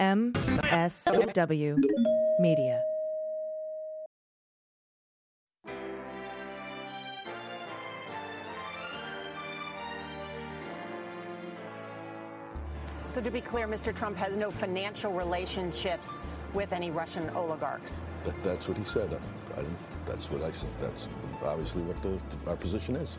[0.00, 1.76] MSW
[2.38, 2.82] Media.
[13.08, 13.94] So, to be clear, Mr.
[13.94, 16.22] Trump has no financial relationships
[16.54, 18.00] with any Russian oligarchs.
[18.24, 19.12] That, that's what he said.
[19.12, 19.64] I, I,
[20.06, 20.70] that's what I said.
[20.80, 21.08] That's
[21.44, 23.18] obviously what the, our position is.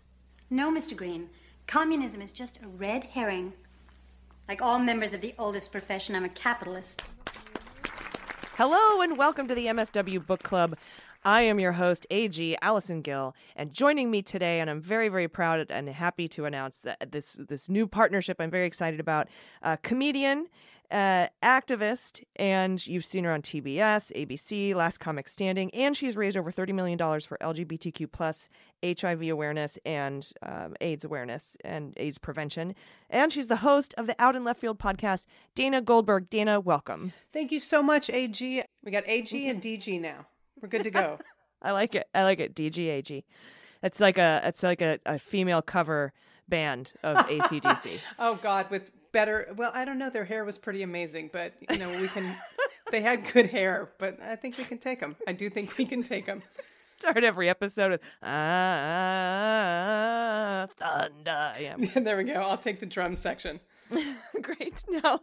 [0.53, 0.97] No, Mr.
[0.97, 1.29] Green.
[1.65, 3.53] Communism is just a red herring.
[4.49, 7.05] Like all members of the oldest profession, I'm a capitalist.
[8.57, 10.77] Hello and welcome to the MSW Book Club.
[11.23, 15.29] I am your host, AG Allison Gill, and joining me today, and I'm very, very
[15.29, 19.29] proud and happy to announce that this this new partnership I'm very excited about.
[19.63, 20.47] Uh, comedian,
[20.91, 26.35] uh, activist, and you've seen her on TBS, ABC, Last Comic Standing, and she's raised
[26.35, 28.49] over $30 million for LGBTQ plus
[28.83, 32.75] HIV awareness and um, AIDS awareness and AIDS prevention.
[33.09, 35.25] And she's the host of the Out in Left Field podcast,
[35.55, 36.29] Dana Goldberg.
[36.29, 37.13] Dana, welcome.
[37.31, 38.63] Thank you so much, AG.
[38.83, 40.25] We got AG and DG now.
[40.61, 41.19] We're good to go.
[41.61, 42.07] I like it.
[42.13, 42.55] I like it.
[42.55, 43.23] DGAG.
[43.83, 46.13] It's like a it's like a, a female cover
[46.47, 47.99] band of ACDC.
[48.19, 49.47] oh God, with better.
[49.55, 50.09] Well, I don't know.
[50.09, 52.35] Their hair was pretty amazing, but you know we can.
[52.91, 55.15] they had good hair, but I think we can take them.
[55.27, 56.43] I do think we can take them.
[56.83, 59.07] Start every episode with ah
[60.75, 61.53] thunder.
[61.59, 62.33] Yeah, there we go.
[62.33, 63.59] I'll take the drum section.
[64.41, 64.83] Great.
[64.89, 65.21] Now,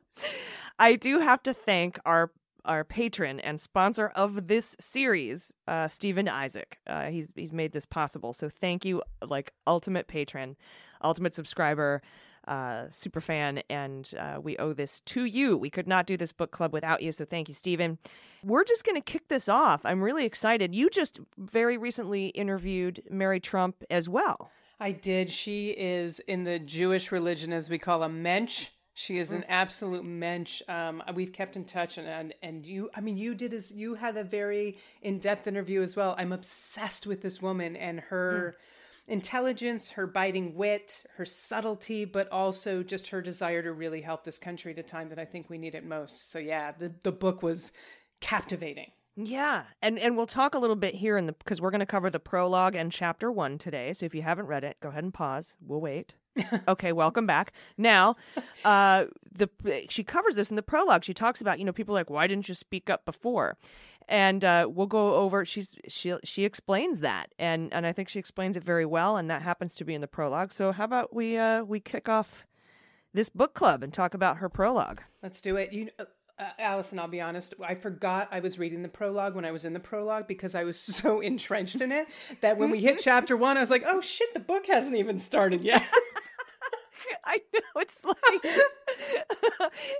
[0.78, 2.30] I do have to thank our
[2.64, 6.78] our patron and sponsor of this series, uh, Stephen Isaac.
[6.86, 8.32] Uh, he's he's made this possible.
[8.32, 10.56] So thank you, like ultimate patron,
[11.02, 12.02] ultimate subscriber,
[12.48, 15.56] uh, super fan, and uh, we owe this to you.
[15.56, 17.12] We could not do this book club without you.
[17.12, 17.98] So thank you, Stephen.
[18.42, 19.84] We're just going to kick this off.
[19.84, 20.74] I'm really excited.
[20.74, 24.50] You just very recently interviewed Mary Trump as well.
[24.80, 25.30] I did.
[25.30, 30.04] She is in the Jewish religion, as we call a mensch she is an absolute
[30.04, 30.60] mensch.
[30.66, 33.94] Um, we've kept in touch, and, and and you, I mean, you did as you
[33.94, 36.16] had a very in depth interview as well.
[36.18, 38.62] I'm obsessed with this woman and her mm.
[39.08, 44.38] Intelligence, her biting wit, her subtlety, but also just her desire to really help this
[44.38, 46.30] country at a time that I think we need it most.
[46.30, 47.72] So yeah, the the book was
[48.20, 48.90] captivating.
[49.20, 51.86] Yeah, and and we'll talk a little bit here in the because we're going to
[51.86, 53.92] cover the prologue and chapter one today.
[53.92, 55.56] So if you haven't read it, go ahead and pause.
[55.60, 56.14] We'll wait.
[56.68, 57.52] okay, welcome back.
[57.76, 58.14] Now,
[58.64, 59.48] uh, the
[59.88, 61.02] she covers this in the prologue.
[61.02, 63.56] She talks about you know people like why didn't you speak up before,
[64.08, 65.44] and uh, we'll go over.
[65.44, 69.28] She's she she explains that, and and I think she explains it very well, and
[69.30, 70.52] that happens to be in the prologue.
[70.52, 72.46] So how about we uh, we kick off
[73.12, 75.00] this book club and talk about her prologue?
[75.24, 75.72] Let's do it.
[75.72, 75.88] You.
[76.38, 79.64] Uh, Allison, I'll be honest, I forgot I was reading the prologue when I was
[79.64, 82.06] in the prologue because I was so entrenched in it
[82.40, 85.18] that when we hit chapter one, I was like, oh shit, the book hasn't even
[85.18, 85.82] started yet.
[87.24, 88.56] I know it's like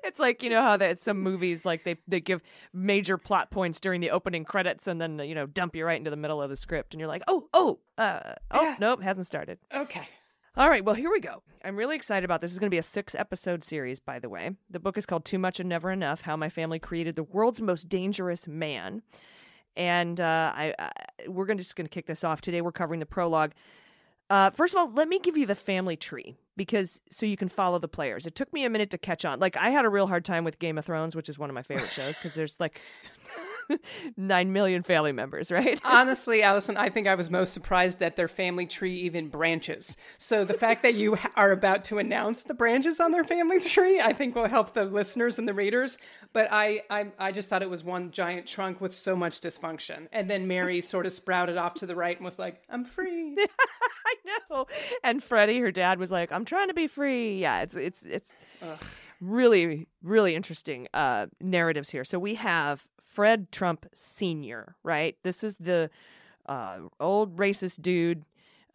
[0.03, 3.81] it's like you know how that some movies like they they give major plot points
[3.81, 6.51] during the opening credits and then you know dump you right into the middle of
[6.51, 8.77] the script and you're like oh oh uh oh yeah.
[8.81, 10.09] nope hasn't started okay
[10.59, 12.51] all right well here we go i'm really excited about this.
[12.51, 15.25] is going to be a six episode series by the way the book is called
[15.25, 19.01] too much and never enough how my family created the world's most dangerous man
[19.77, 20.91] and uh, I, I
[21.29, 23.53] we're gonna just going to kick this off today we're covering the prologue
[24.31, 27.49] uh, first of all, let me give you the family tree because so you can
[27.49, 28.27] follow the players.
[28.27, 29.41] It took me a minute to catch on.
[29.41, 31.55] Like I had a real hard time with Game of Thrones, which is one of
[31.55, 32.79] my favorite shows because there's like
[34.17, 35.81] nine million family members, right?
[35.85, 39.97] Honestly, Allison, I think I was most surprised that their family tree even branches.
[40.17, 44.01] So the fact that you are about to announce the branches on their family tree,
[44.01, 45.99] I think will help the listeners and the readers.
[46.33, 50.09] But I, I, I just thought it was one giant trunk with so much dysfunction.
[50.13, 53.37] And then Mary sort of sprouted off to the right and was like, "I'm free."
[53.39, 54.15] I
[54.51, 54.67] know.
[55.03, 58.39] And Freddie, her dad, was like, "I'm trying to be free." Yeah, it's it's it's.
[58.63, 58.79] Ugh
[59.21, 62.05] really, really interesting uh, narratives here.
[62.05, 65.17] So we have Fred Trump Sr., right?
[65.23, 65.91] This is the
[66.47, 68.25] uh, old racist dude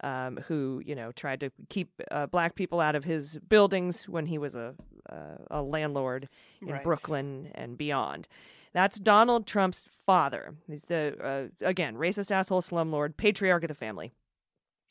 [0.02, 4.26] um, who, you know, tried to keep uh, black people out of his buildings when
[4.26, 4.74] he was a,
[5.08, 6.28] uh, a landlord
[6.60, 6.84] in right.
[6.84, 8.28] Brooklyn and beyond.
[8.74, 10.54] That's Donald Trump's father.
[10.66, 14.12] He's the, uh, again, racist asshole slumlord, patriarch of the family.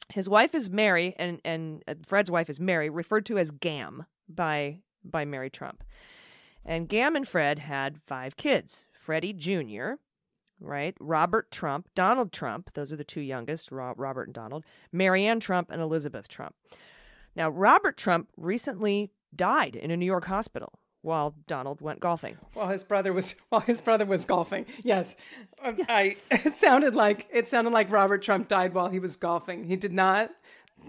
[0.09, 4.05] His wife is Mary, and, and uh, Fred's wife is Mary, referred to as Gam
[4.27, 5.83] by by Mary Trump.
[6.65, 9.93] And Gam and Fred had five kids Freddie Jr.,
[10.59, 10.95] right?
[10.99, 15.81] Robert Trump, Donald Trump, those are the two youngest, Robert and Donald, Marianne Trump, and
[15.81, 16.55] Elizabeth Trump.
[17.35, 22.37] Now, Robert Trump recently died in a New York hospital while Donald went golfing.
[22.53, 24.65] While his brother was while his brother was golfing.
[24.83, 25.15] Yes.
[25.61, 29.65] Um, I it sounded like it sounded like Robert Trump died while he was golfing.
[29.65, 30.31] He did not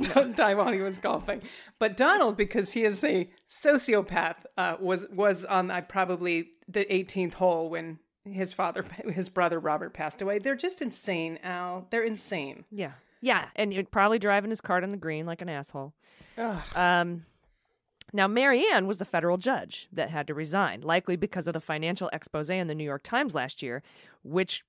[0.34, 1.42] die while he was golfing.
[1.78, 7.34] But Donald, because he is a sociopath, uh, was was on uh, probably the 18th
[7.34, 10.38] hole when his father, his brother Robert, passed away.
[10.38, 11.86] They're just insane, Al.
[11.90, 12.64] They're insane.
[12.70, 15.92] Yeah, yeah, and you're probably driving his cart on the green like an asshole.
[16.38, 16.62] Ugh.
[16.74, 17.26] Um.
[18.12, 22.08] Now, Marianne was a federal judge that had to resign, likely because of the financial
[22.12, 23.82] expose in the New York Times last year,
[24.22, 24.62] which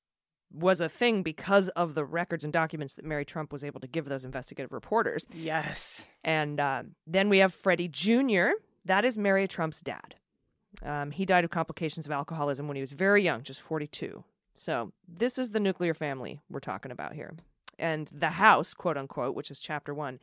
[0.55, 3.87] was a thing because of the records and documents that Mary Trump was able to
[3.87, 5.27] give those investigative reporters.
[5.33, 6.07] Yes.
[6.23, 8.51] And uh, then we have Freddie Jr.,
[8.85, 10.15] that is Mary Trump's dad.
[10.83, 14.23] Um, he died of complications of alcoholism when he was very young, just 42.
[14.55, 17.33] So this is the nuclear family we're talking about here.
[17.77, 20.19] And the house, quote unquote, which is chapter one,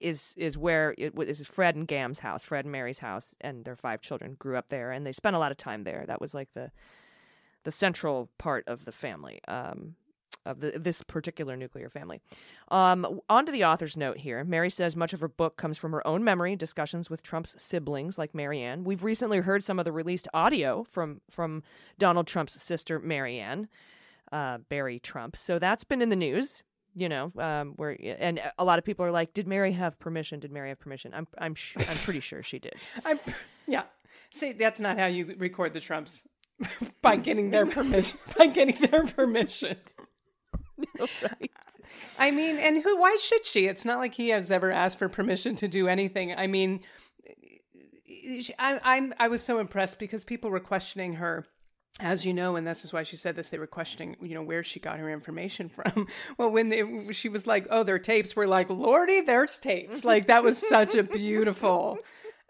[0.00, 3.76] is is where it is Fred and Gam's house, Fred and Mary's house, and their
[3.76, 6.04] five children grew up there, and they spent a lot of time there.
[6.06, 6.70] That was like the
[7.64, 9.40] the central part of the family.
[9.48, 9.96] Um,
[10.46, 12.20] of the, this particular nuclear family.
[12.68, 14.44] Um, on to the author's note here.
[14.44, 18.18] Mary says much of her book comes from her own memory, discussions with Trump's siblings
[18.18, 18.84] like Marianne.
[18.84, 21.62] We've recently heard some of the released audio from from
[21.98, 23.68] Donald Trump's sister Marianne,
[24.32, 25.36] uh, Barry Trump.
[25.36, 26.62] So that's been in the news.
[26.96, 30.38] You know, um, where and a lot of people are like, "Did Mary have permission?
[30.38, 32.74] Did Mary have permission?" I'm I'm sure, I'm pretty sure she did.
[33.04, 33.18] I'm
[33.66, 33.82] yeah.
[34.32, 36.28] See, that's not how you record the Trumps
[37.02, 38.18] by getting their permission.
[38.38, 39.76] by getting their permission.
[41.22, 41.50] right.
[42.18, 42.96] I mean, and who?
[42.98, 43.66] Why should she?
[43.66, 46.34] It's not like he has ever asked for permission to do anything.
[46.34, 46.80] I mean,
[48.58, 51.46] I, I'm I was so impressed because people were questioning her
[52.00, 54.42] as you know, and this is why she said this, they were questioning, you know,
[54.42, 56.08] where she got her information from.
[56.36, 60.26] Well, when they, she was like, "Oh, their tapes," were like, "Lordy, there's tapes." Like
[60.26, 61.98] that was such a beautiful,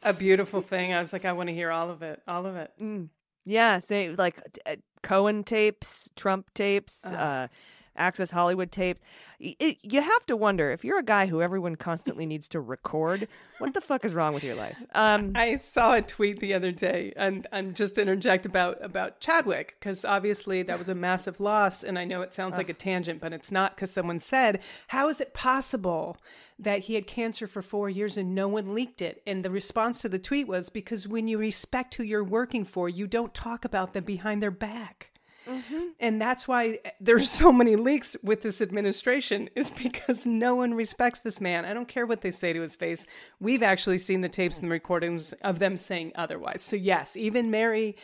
[0.03, 0.95] a beautiful thing.
[0.95, 2.71] I was like, I want to hear all of it, all of it.
[2.81, 3.09] Mm.
[3.45, 7.49] Yeah, say like uh, Cohen tapes, Trump tapes, uh
[7.97, 9.01] Access Hollywood tapes.
[9.39, 13.29] It, you have to wonder if you're a guy who everyone constantly needs to record.
[13.59, 14.77] What the fuck is wrong with your life?
[14.95, 19.77] Um, I saw a tweet the other day, and I'm just interject about about Chadwick
[19.79, 22.75] because obviously that was a massive loss, and I know it sounds uh, like a
[22.75, 26.17] tangent, but it's not because someone said, "How is it possible
[26.59, 30.01] that he had cancer for four years and no one leaked it?" And the response
[30.03, 33.65] to the tweet was, "Because when you respect who you're working for, you don't talk
[33.65, 35.11] about them behind their back."
[35.49, 35.83] Mm-hmm.
[36.01, 41.21] And that's why there's so many leaks with this administration is because no one respects
[41.21, 41.65] this man.
[41.65, 43.07] I don't care what they say to his face.
[43.41, 46.63] We've actually seen the tapes and the recordings of them saying otherwise.
[46.63, 47.97] So yes, even Mary,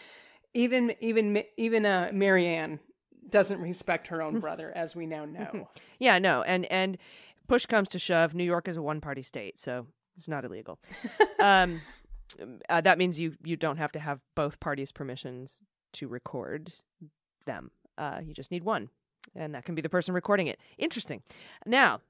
[0.55, 2.81] even even even uh, Marianne
[3.29, 5.69] doesn't respect her own brother, as we now know.
[5.99, 6.99] yeah, no, and and
[7.49, 9.87] push comes to shove, New York is a one party state, so
[10.17, 10.79] it's not illegal.
[11.39, 11.81] um,
[12.69, 15.61] uh, that means you you don't have to have both parties' permissions
[15.93, 16.73] to record
[17.47, 17.71] them.
[17.99, 18.89] Uh, you just need one,
[19.35, 20.59] and that can be the person recording it.
[20.79, 21.23] Interesting.
[21.67, 22.01] Now,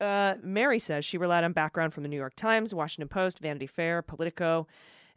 [0.00, 3.66] uh, Mary says she relied on background from the New York Times, Washington Post, Vanity
[3.66, 4.66] Fair, Politico.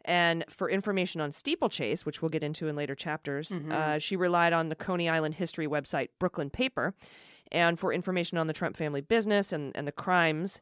[0.04, 3.72] And for information on steeplechase, which we'll get into in later chapters, mm-hmm.
[3.72, 6.94] uh, she relied on the Coney Island history website Brooklyn Paper.
[7.50, 10.60] And for information on the Trump family business and, and the crimes,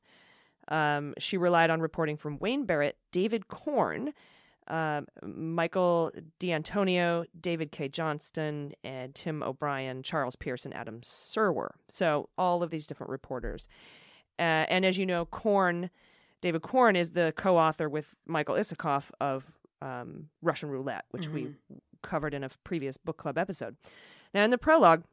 [0.68, 4.12] um, she relied on reporting from Wayne Barrett, David Corn,
[4.68, 11.70] uh, Michael D'Antonio, David Cay Johnston, and Tim O'Brien, Charles Pearson, Adam Serwer.
[11.88, 13.68] So all of these different reporters.
[14.38, 15.90] Uh, and as you know, Corn,
[16.40, 19.50] David Corn is the co-author with Michael Isikoff of
[19.80, 21.34] um, Russian Roulette, which mm-hmm.
[21.34, 21.54] we
[22.02, 23.76] covered in a previous book club episode.
[24.34, 25.04] Now, in the prologue,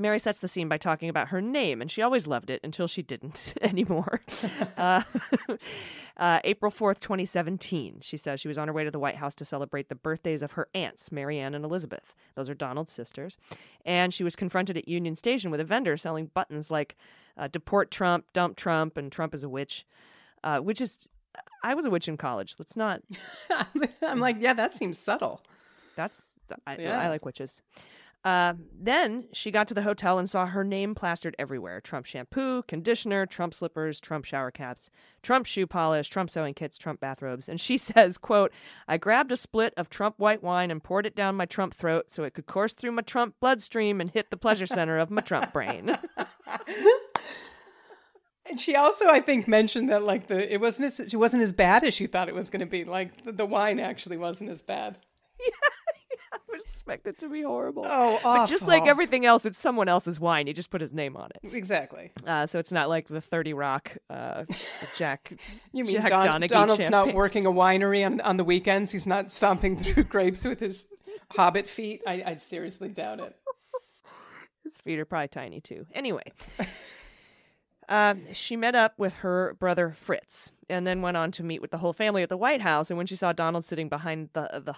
[0.00, 2.86] Mary sets the scene by talking about her name, and she always loved it until
[2.86, 4.20] she didn't anymore.
[4.76, 5.02] uh,
[6.16, 9.34] uh, April 4th, 2017, she says she was on her way to the White House
[9.36, 12.14] to celebrate the birthdays of her aunts, Marianne and Elizabeth.
[12.34, 13.36] Those are Donald's sisters.
[13.84, 16.96] And she was confronted at Union Station with a vendor selling buttons like
[17.36, 19.86] uh, Deport Trump, Dump Trump, and Trump is a witch,
[20.44, 21.08] uh, which is,
[21.62, 22.56] I was a witch in college.
[22.58, 23.02] Let's not.
[24.02, 25.42] I'm like, yeah, that seems subtle.
[25.96, 27.00] That's, I, yeah.
[27.00, 27.60] I like witches.
[28.28, 32.62] Uh, then she got to the hotel and saw her name plastered everywhere Trump shampoo,
[32.64, 34.90] conditioner, Trump slippers, Trump shower caps,
[35.22, 37.48] Trump shoe polish, Trump sewing kits, Trump bathrobes.
[37.48, 38.52] And she says, quote,
[38.86, 42.12] I grabbed a split of Trump white wine and poured it down my Trump throat
[42.12, 45.22] so it could course through my Trump bloodstream and hit the pleasure center of my
[45.22, 45.96] Trump brain.
[48.50, 51.52] And she also, I think, mentioned that like the it wasn't as it wasn't as
[51.52, 52.82] bad as she thought it was going to be.
[52.82, 54.96] Like the, the wine actually wasn't as bad.
[56.78, 57.84] Expect it to be horrible.
[57.84, 60.46] Oh, But just like everything else, it's someone else's wine.
[60.46, 61.52] You just put his name on it.
[61.52, 62.12] Exactly.
[62.24, 64.44] Uh, so it's not like the 30 Rock uh,
[64.96, 65.32] Jack.
[65.72, 68.90] You mean Jack Don- Donaghy Donald's not working a winery on, on the weekends?
[68.90, 70.86] He's not stomping through grapes with his
[71.30, 72.02] hobbit feet?
[72.06, 73.36] I, I seriously doubt it.
[74.64, 75.86] His feet are probably tiny too.
[75.94, 76.32] Anyway,
[77.88, 81.70] um, she met up with her brother Fritz, and then went on to meet with
[81.70, 82.90] the whole family at the White House.
[82.90, 84.74] And when she saw Donald sitting behind the the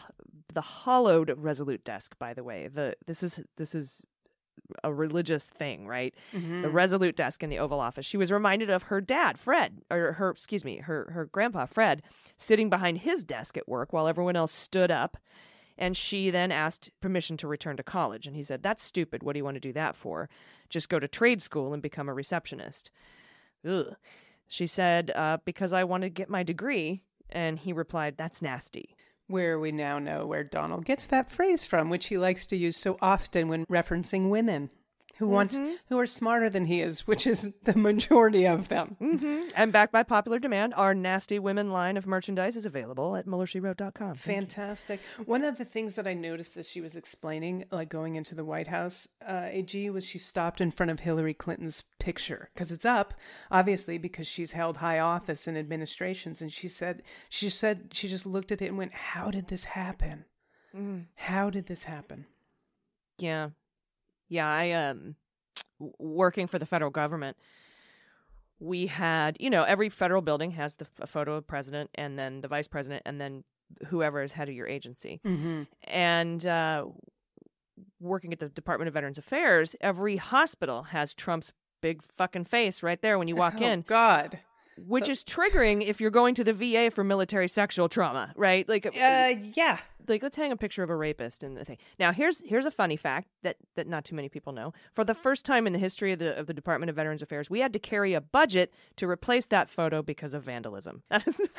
[0.53, 4.05] the hollowed Resolute desk, by the way, the this is this is
[4.85, 6.15] a religious thing, right?
[6.33, 6.63] Mm-hmm.
[6.63, 8.07] The Resolute desk in the Oval Office.
[8.07, 12.03] She was reminded of her dad, Fred, or her excuse me, her her grandpa Fred,
[12.39, 15.17] sitting behind his desk at work while everyone else stood up.
[15.81, 18.27] And she then asked permission to return to college.
[18.27, 19.23] And he said, That's stupid.
[19.23, 20.29] What do you want to do that for?
[20.69, 22.91] Just go to trade school and become a receptionist.
[23.67, 23.97] Ugh.
[24.47, 27.03] She said, uh, Because I want to get my degree.
[27.31, 28.95] And he replied, That's nasty.
[29.27, 32.77] Where we now know where Donald gets that phrase from, which he likes to use
[32.77, 34.71] so often when referencing women
[35.21, 35.75] who want mm-hmm.
[35.91, 38.97] who are smarter than he is, which is the majority of them.
[39.01, 39.49] Mm-hmm.
[39.55, 44.15] And backed by popular demand, our Nasty Women line of merchandise is available at MuellerSheWrote.com.
[44.15, 44.99] Fantastic.
[45.27, 48.47] One of the things that I noticed as she was explaining, like going into the
[48.47, 52.87] White House, uh, AG, was she stopped in front of Hillary Clinton's picture because it's
[52.87, 53.13] up,
[53.51, 56.41] obviously, because she's held high office in administrations.
[56.41, 59.65] And she said, she said, she just looked at it and went, How did this
[59.65, 60.25] happen?
[60.75, 61.09] Mm.
[61.15, 62.25] How did this happen?
[63.19, 63.51] Yeah.
[64.31, 65.17] Yeah, I um
[65.99, 67.37] working for the federal government.
[68.59, 72.41] We had, you know, every federal building has the a photo of president and then
[72.41, 73.45] the vice president and then
[73.89, 75.21] whoever is head of your agency.
[75.27, 75.63] Mm-hmm.
[75.85, 76.87] And uh
[77.99, 83.01] working at the Department of Veterans Affairs, every hospital has Trump's big fucking face right
[83.01, 84.39] there when you walk oh, in, God.
[84.87, 88.69] Which is triggering if you're going to the VA for military sexual trauma, right?
[88.69, 89.79] Like Uh, yeah.
[90.09, 91.79] like let's hang a picture of a rapist in the thing.
[91.99, 94.73] Now here's here's a funny fact that that not too many people know.
[94.93, 97.49] For the first time in the history of the of the Department of Veterans Affairs,
[97.51, 101.03] we had to carry a budget to replace that photo because of vandalism.
[101.11, 101.41] That is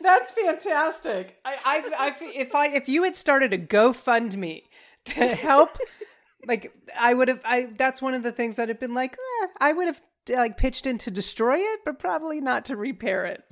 [0.00, 1.38] That's fantastic.
[1.44, 4.62] I, I, I, if I, if you had started a GoFundMe
[5.06, 5.76] to help,
[6.46, 7.68] like I would have, I.
[7.76, 10.00] That's one of the things that have been like, eh, I would have
[10.30, 13.44] like pitched in to destroy it, but probably not to repair it.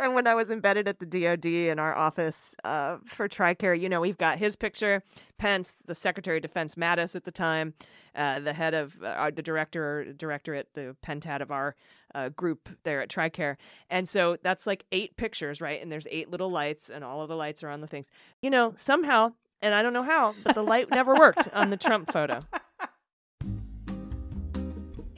[0.00, 3.88] and when I was embedded at the DoD in our office uh, for TRICARE, you
[3.88, 5.02] know, we've got his picture,
[5.38, 7.74] Pence, the Secretary of Defense Mattis at the time,
[8.14, 11.76] uh, the head of uh, the director, directorate, the pentat of our
[12.14, 13.56] uh, group there at TRICARE.
[13.90, 15.80] And so that's like eight pictures, right?
[15.80, 18.10] And there's eight little lights, and all of the lights are on the things.
[18.42, 21.76] You know, somehow, and I don't know how, but the light never worked on the
[21.76, 22.40] Trump photo.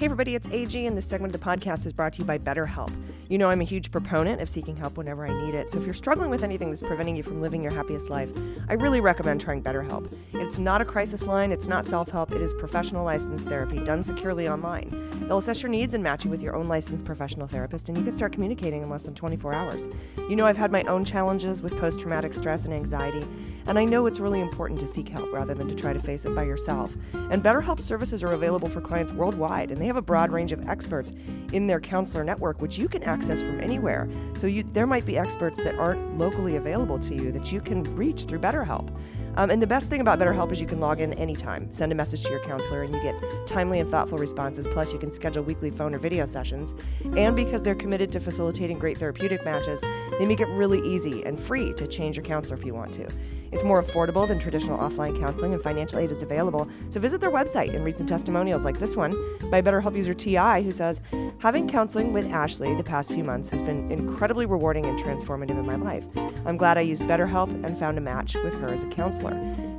[0.01, 2.39] Hey, everybody, it's AG, and this segment of the podcast is brought to you by
[2.39, 2.91] BetterHelp.
[3.29, 5.69] You know, I'm a huge proponent of seeking help whenever I need it.
[5.69, 8.31] So if you're struggling with anything that's preventing you from living your happiest life,
[8.71, 10.11] I really recommend trying BetterHelp.
[10.33, 14.03] It's not a crisis line, it's not self help, it is professional licensed therapy done
[14.03, 14.89] securely online.
[15.29, 18.03] They'll assess your needs and match you with your own licensed professional therapist, and you
[18.03, 19.87] can start communicating in less than 24 hours.
[20.31, 23.25] You know, I've had my own challenges with post traumatic stress and anxiety,
[23.67, 26.25] and I know it's really important to seek help rather than to try to face
[26.25, 26.97] it by yourself.
[27.13, 30.69] And BetterHelp services are available for clients worldwide, and they have a broad range of
[30.69, 31.13] experts
[31.53, 34.09] in their counselor network, which you can access from anywhere.
[34.35, 37.83] So you, there might be experts that aren't locally available to you that you can
[37.97, 38.97] reach through BetterHelp.
[39.37, 41.95] Um, and the best thing about BetterHelp is you can log in anytime, send a
[41.95, 43.15] message to your counselor, and you get
[43.47, 44.67] timely and thoughtful responses.
[44.67, 46.75] Plus, you can schedule weekly phone or video sessions.
[47.17, 49.81] And because they're committed to facilitating great therapeutic matches,
[50.19, 53.09] they make it really easy and free to change your counselor if you want to.
[53.53, 56.69] It's more affordable than traditional offline counseling, and financial aid is available.
[56.89, 59.13] So visit their website and read some testimonials like this one
[59.51, 61.01] by BetterHelp user TI, who says,
[61.39, 65.67] Having counseling with Ashley the past few months has been incredibly rewarding and transformative in
[65.67, 66.05] my life.
[66.45, 69.20] I'm glad I used BetterHelp and found a match with her as a counselor.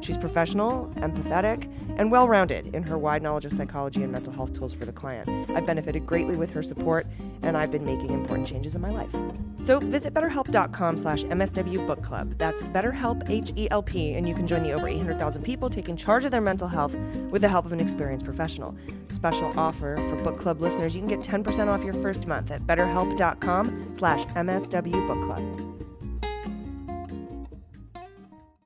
[0.02, 4.54] She's professional, empathetic, and well rounded in her wide knowledge of psychology and mental health
[4.54, 5.30] tools for the client.
[5.52, 7.08] I've benefited greatly with her support,
[7.42, 9.16] and I've been making important changes in my life.
[9.62, 12.36] So visit betterhelp.com slash MSW Book Club.
[12.38, 16.42] That's BetterHelp, H-E-L-P, and you can join the over 800,000 people taking charge of their
[16.42, 16.96] mental health
[17.30, 18.76] with the help of an experienced professional.
[19.10, 22.66] Special offer for book club listeners, you can get 10% off your first month at
[22.66, 25.71] betterhelp.com slash MSW Book Club.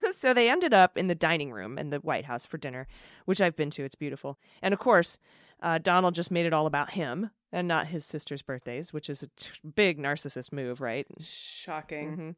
[0.17, 2.87] So they ended up in the dining room in the White House for dinner,
[3.25, 3.83] which I've been to.
[3.83, 4.37] It's beautiful.
[4.61, 5.17] And of course,
[5.61, 9.23] uh, Donald just made it all about him and not his sister's birthdays, which is
[9.23, 11.05] a t- big narcissist move, right?
[11.19, 12.35] Shocking.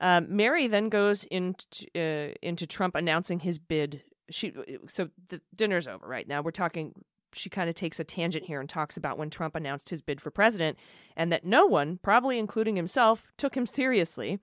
[0.00, 4.02] Um, Mary then goes into uh, into Trump announcing his bid.
[4.30, 4.52] She
[4.88, 6.42] so the dinner's over right now.
[6.42, 6.92] We're talking.
[7.32, 10.20] She kind of takes a tangent here and talks about when Trump announced his bid
[10.20, 10.78] for president,
[11.16, 14.38] and that no one, probably including himself, took him seriously.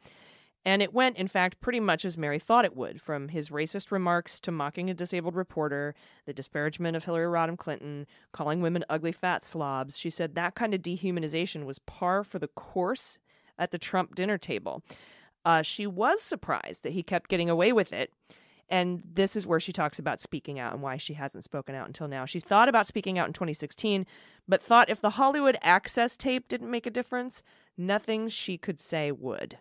[0.63, 3.91] And it went, in fact, pretty much as Mary thought it would from his racist
[3.91, 9.11] remarks to mocking a disabled reporter, the disparagement of Hillary Rodham Clinton, calling women ugly
[9.11, 9.97] fat slobs.
[9.97, 13.17] She said that kind of dehumanization was par for the course
[13.57, 14.83] at the Trump dinner table.
[15.43, 18.13] Uh, she was surprised that he kept getting away with it.
[18.69, 21.87] And this is where she talks about speaking out and why she hasn't spoken out
[21.87, 22.25] until now.
[22.25, 24.05] She thought about speaking out in 2016,
[24.47, 27.43] but thought if the Hollywood access tape didn't make a difference,
[27.77, 29.57] nothing she could say would.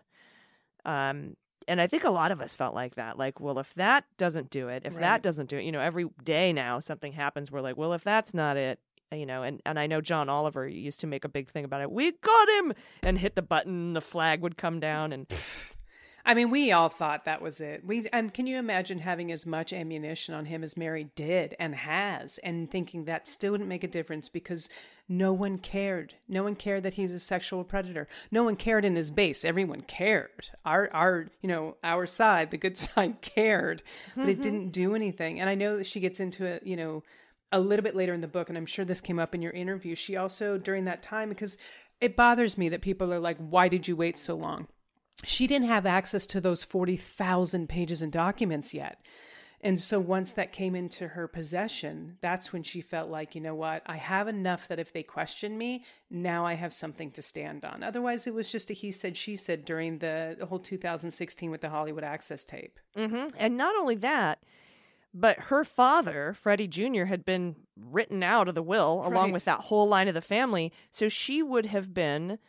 [0.85, 1.35] Um,
[1.67, 3.17] and I think a lot of us felt like that.
[3.17, 5.01] Like, well, if that doesn't do it, if Right.
[5.01, 7.51] that doesn't do it, you know, every day now something happens.
[7.51, 8.79] We're like, well, if that's not it,
[9.11, 11.81] you know, and, and I know John Oliver used to make a big thing about
[11.81, 11.91] it.
[11.91, 12.73] We got him
[13.03, 15.27] and hit the button, the flag would come down, and
[16.25, 17.85] I mean, we all thought that was it.
[17.85, 21.73] We and can you imagine having as much ammunition on him as Mary did and
[21.75, 24.69] has, and thinking that still wouldn't make a difference because
[25.09, 26.13] no one cared.
[26.27, 28.07] No one cared that he's a sexual predator.
[28.31, 29.43] No one cared in his base.
[29.43, 30.49] Everyone cared.
[30.65, 33.81] Our our you know our side, the good side, cared,
[34.15, 34.41] but it Mhm.
[34.43, 35.39] didn't do anything.
[35.39, 36.65] And I know that she gets into it.
[36.65, 37.03] You know.
[37.53, 39.51] A little bit later in the book, and I'm sure this came up in your
[39.51, 39.93] interview.
[39.93, 41.57] She also, during that time, because
[41.99, 44.67] it bothers me that people are like, Why did you wait so long?
[45.23, 49.01] She didn't have access to those 40,000 pages and documents yet.
[49.63, 53.53] And so once that came into her possession, that's when she felt like, you know
[53.53, 57.63] what, I have enough that if they question me, now I have something to stand
[57.63, 57.83] on.
[57.83, 61.61] Otherwise, it was just a he said, she said during the, the whole 2016 with
[61.61, 62.79] the Hollywood Access tape.
[62.95, 64.39] hmm And not only that,
[65.13, 69.59] but her father, Freddie Jr., had been written out of the will along with that
[69.59, 70.71] whole line of the family.
[70.89, 72.39] So she would have been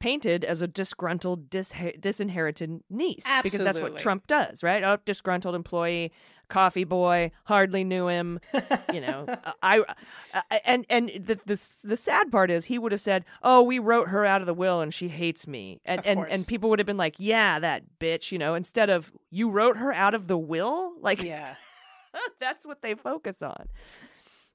[0.00, 3.26] painted as a disgruntled, dis- disinherited niece.
[3.42, 4.82] Because that's what Trump does, right?
[4.82, 6.12] Oh, disgruntled employee,
[6.48, 8.40] coffee boy, hardly knew him.
[8.92, 9.84] you know, uh, I,
[10.32, 13.78] I and and the, the the sad part is he would have said, "Oh, we
[13.78, 16.78] wrote her out of the will and she hates me," and and and people would
[16.78, 20.28] have been like, "Yeah, that bitch," you know, instead of you wrote her out of
[20.28, 21.54] the will, like Yeah.
[22.40, 23.68] that's what they focus on.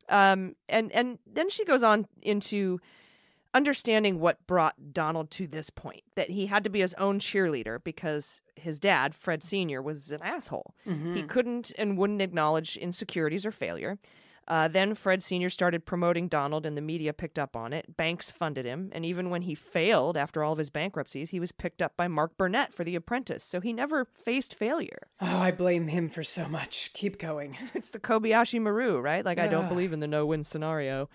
[0.10, 2.80] Um, and and then she goes on into
[3.54, 7.84] understanding what brought Donald to this point that he had to be his own cheerleader
[7.84, 10.74] because his dad, Fred Sr., was an asshole.
[10.86, 11.28] He Mhm.
[11.30, 13.98] couldn't and wouldn't acknowledge insecurities or failure.
[14.46, 15.50] Uh, then Fred Sr.
[15.50, 17.96] started promoting Donald, and the media picked up on it.
[17.96, 21.54] Banks funded him, and even when he failed after all of his bankruptcies, he was
[21.54, 23.42] picked up by Mark Burnett for The Apprentice.
[23.46, 25.08] So he never faced failure.
[25.22, 26.92] Oh, I blame him for so much.
[26.94, 27.56] Keep going.
[27.74, 29.24] It's the Kobayashi Maru, right?
[29.24, 31.10] Like, I don't believe in the no win scenario.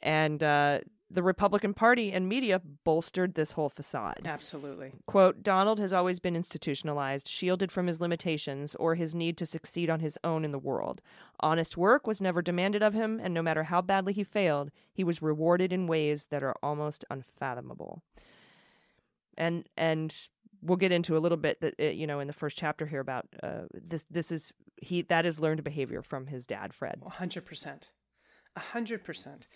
[0.00, 0.78] And uh,
[1.10, 4.20] the Republican Party and media bolstered this whole facade.
[4.24, 4.92] Absolutely.
[5.06, 9.90] Quote Donald has always been institutionalized, shielded from his limitations or his need to succeed
[9.90, 11.02] on his own in the world.
[11.40, 15.02] Honest work was never demanded of him, and no matter how badly he failed, he
[15.02, 18.02] was rewarded in ways that are almost unfathomable.
[19.36, 20.14] And and
[20.62, 23.00] we'll get into a little bit that uh, you know in the first chapter here
[23.00, 24.04] about uh, this.
[24.10, 27.02] This is he that is learned behavior from his dad, Fred.
[27.04, 27.90] A hundred percent.
[28.54, 29.48] A hundred percent.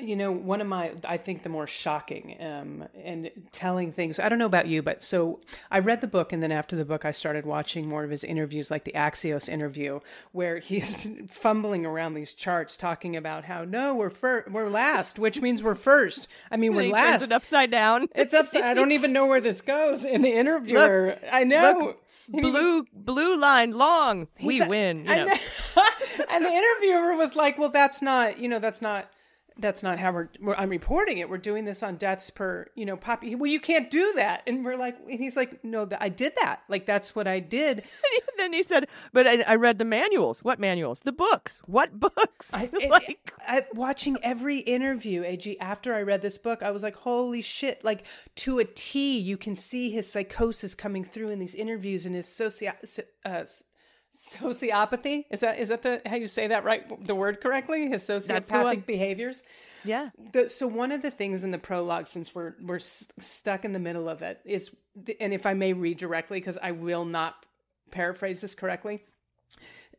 [0.00, 4.28] You know, one of my, I think the more shocking um, and telling things, I
[4.28, 7.04] don't know about you, but so I read the book, and then after the book,
[7.04, 10.00] I started watching more of his interviews, like the Axios interview,
[10.32, 15.40] where he's fumbling around these charts talking about how, no, we're fir- we're last, which
[15.40, 16.28] means we're first.
[16.50, 17.10] I mean, we're he last.
[17.10, 18.08] turns it upside down.
[18.14, 18.62] It's upside.
[18.62, 21.18] I don't even know where this goes in the interviewer.
[21.30, 21.78] I know.
[21.78, 24.28] Look, blue blue line long.
[24.42, 25.00] We a- win.
[25.00, 25.26] You know.
[26.30, 29.10] and the interviewer was like, "Well, that's not, you know, that's not."
[29.60, 30.54] That's not how we're, we're.
[30.54, 31.28] I'm reporting it.
[31.28, 33.24] We're doing this on deaths per, you know, pop.
[33.24, 34.42] Well, you can't do that.
[34.46, 36.62] And we're like, and he's like, no, th- I did that.
[36.68, 37.82] Like that's what I did.
[38.38, 40.44] then he said, "But I, I read the manuals.
[40.44, 41.00] What manuals?
[41.00, 41.60] The books.
[41.66, 42.52] What books?
[42.54, 46.94] I, like, I, watching every interview, Ag, after I read this book, I was like,
[46.94, 47.82] holy shit!
[47.82, 48.04] Like
[48.36, 52.28] to a T, you can see his psychosis coming through in these interviews and his
[52.28, 53.44] socio- so- uh,
[54.16, 55.24] sociopathy.
[55.30, 57.04] Is that is that the how you say that right?
[57.06, 57.88] The word correctly?
[57.88, 58.42] His That's the one.
[58.42, 59.42] sociopathic behaviors.
[59.84, 63.64] yeah, The, so one of the things in the prologue, since we're we're s- stuck
[63.64, 64.74] in the middle of it, is,
[65.20, 67.34] and if I may read directly, because I will not
[67.90, 69.04] paraphrase this correctly.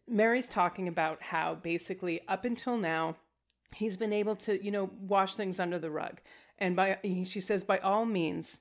[0.08, 3.16] Mary's talking about how basically up until now,
[3.76, 6.20] he's been able to, you know, wash things under the rug,
[6.58, 8.60] and by she says by all means.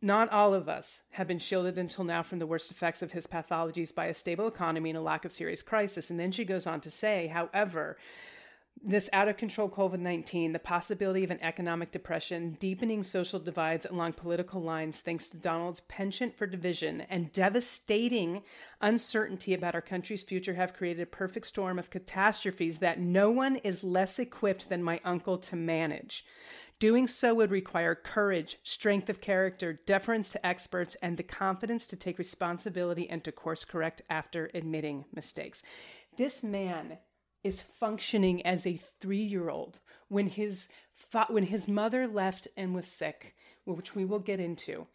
[0.00, 3.26] Not all of us have been shielded until now from the worst effects of his
[3.26, 6.08] pathologies by a stable economy and a lack of serious crisis.
[6.08, 7.96] And then she goes on to say, however,
[8.84, 13.86] this out of control COVID 19, the possibility of an economic depression, deepening social divides
[13.86, 18.42] along political lines thanks to Donald's penchant for division, and devastating
[18.80, 23.56] uncertainty about our country's future have created a perfect storm of catastrophes that no one
[23.56, 26.24] is less equipped than my uncle to manage.
[26.78, 31.96] Doing so would require courage, strength of character, deference to experts, and the confidence to
[31.96, 35.64] take responsibility and to course correct after admitting mistakes.
[36.16, 36.98] This man
[37.42, 42.74] is functioning as a three year old when his fa- when his mother left and
[42.74, 44.86] was sick, which we will get into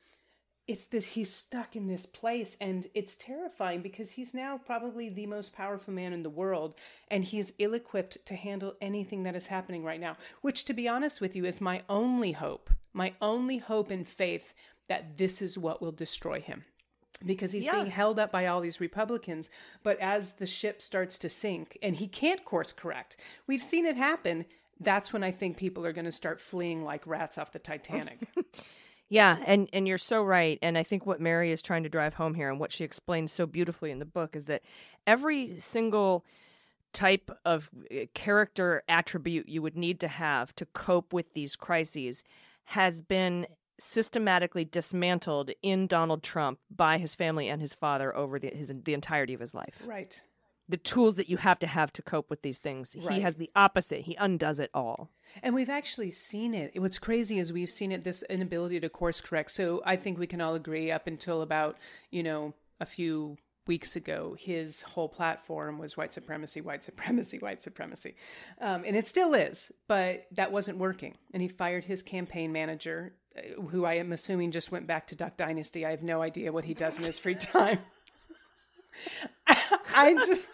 [0.67, 5.25] it's this he's stuck in this place and it's terrifying because he's now probably the
[5.25, 6.73] most powerful man in the world
[7.09, 11.19] and he's ill-equipped to handle anything that is happening right now which to be honest
[11.19, 14.53] with you is my only hope my only hope and faith
[14.87, 16.63] that this is what will destroy him
[17.25, 17.73] because he's Yeah.
[17.75, 19.49] being held up by all these Republicans.
[19.81, 23.15] But as the ship starts to sink and he can't course correct,
[23.47, 24.45] we've seen it happen.
[24.79, 28.27] That's when I think people are going to start fleeing like rats off the Titanic.
[29.13, 30.57] Yeah, and and you're so right.
[30.63, 33.31] And I think what Mary is trying to drive home here, and what she explains
[33.31, 34.63] so beautifully in the book, is that
[35.05, 36.25] every single
[36.93, 42.23] type of uh, character attribute you would need to have to cope with these crises
[42.65, 43.45] has been
[43.79, 48.95] systematically dismantled in Donald Trump by his family and his father over the, his the
[48.95, 49.83] entirety of his life.
[49.85, 50.23] right.
[50.69, 53.51] The tools that you have to have to cope with these things, he has the
[53.55, 54.01] opposite.
[54.01, 55.11] He undoes it all.
[55.41, 56.79] And we've actually seen it.
[56.79, 59.51] What's crazy is we've seen it this inability to course correct.
[59.51, 61.77] So I think we can all agree up until about,
[62.11, 67.63] you know, a few weeks ago, his whole platform was white supremacy, white supremacy, white
[67.63, 68.15] supremacy.
[68.59, 71.17] Um, and it still is, but that wasn't working.
[71.33, 75.15] And he fired his campaign manager, uh, who I am assuming just went back to
[75.15, 75.85] Duck Dynasty.
[75.85, 77.79] I have no idea what he does in his free time.
[79.95, 80.45] I just,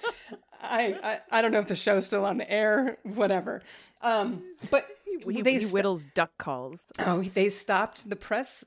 [0.61, 3.61] I, I, I don't know if the show's still on the air, whatever.
[4.01, 4.87] Um, but
[5.27, 6.83] He, they he st- whittles duck calls.
[6.99, 8.65] Oh, they stopped the press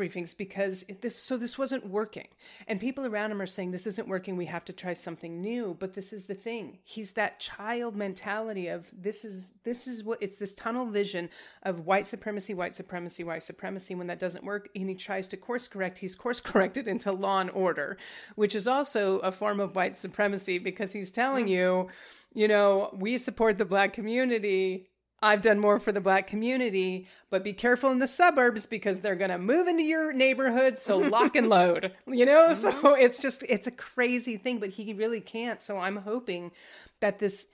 [0.00, 2.28] briefings because this so this wasn't working.
[2.66, 5.76] And people around him are saying this isn't working, we have to try something new,
[5.78, 6.78] but this is the thing.
[6.84, 11.28] He's that child mentality of this is this is what it's this tunnel vision
[11.62, 13.94] of white supremacy, white supremacy, white supremacy.
[13.94, 17.40] When that doesn't work and he tries to course correct, he's course corrected into law
[17.40, 17.98] and order,
[18.36, 21.52] which is also a form of white supremacy because he's telling hmm.
[21.52, 21.88] you,
[22.32, 24.86] you know, we support the black community,
[25.22, 29.16] I've done more for the black community, but be careful in the suburbs because they're
[29.16, 30.78] going to move into your neighborhood.
[30.78, 32.54] So lock and load, you know?
[32.54, 33.02] So mm-hmm.
[33.02, 35.62] it's just, it's a crazy thing, but he really can't.
[35.62, 36.52] So I'm hoping
[37.00, 37.48] that this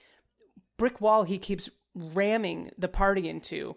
[0.77, 3.75] brick wall he keeps ramming the party into.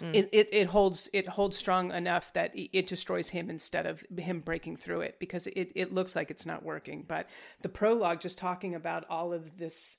[0.00, 0.16] Mm.
[0.16, 4.02] It, it, it holds it holds strong enough that it it destroys him instead of
[4.16, 7.04] him breaking through it because it, it looks like it's not working.
[7.06, 7.28] But
[7.60, 9.98] the prologue just talking about all of this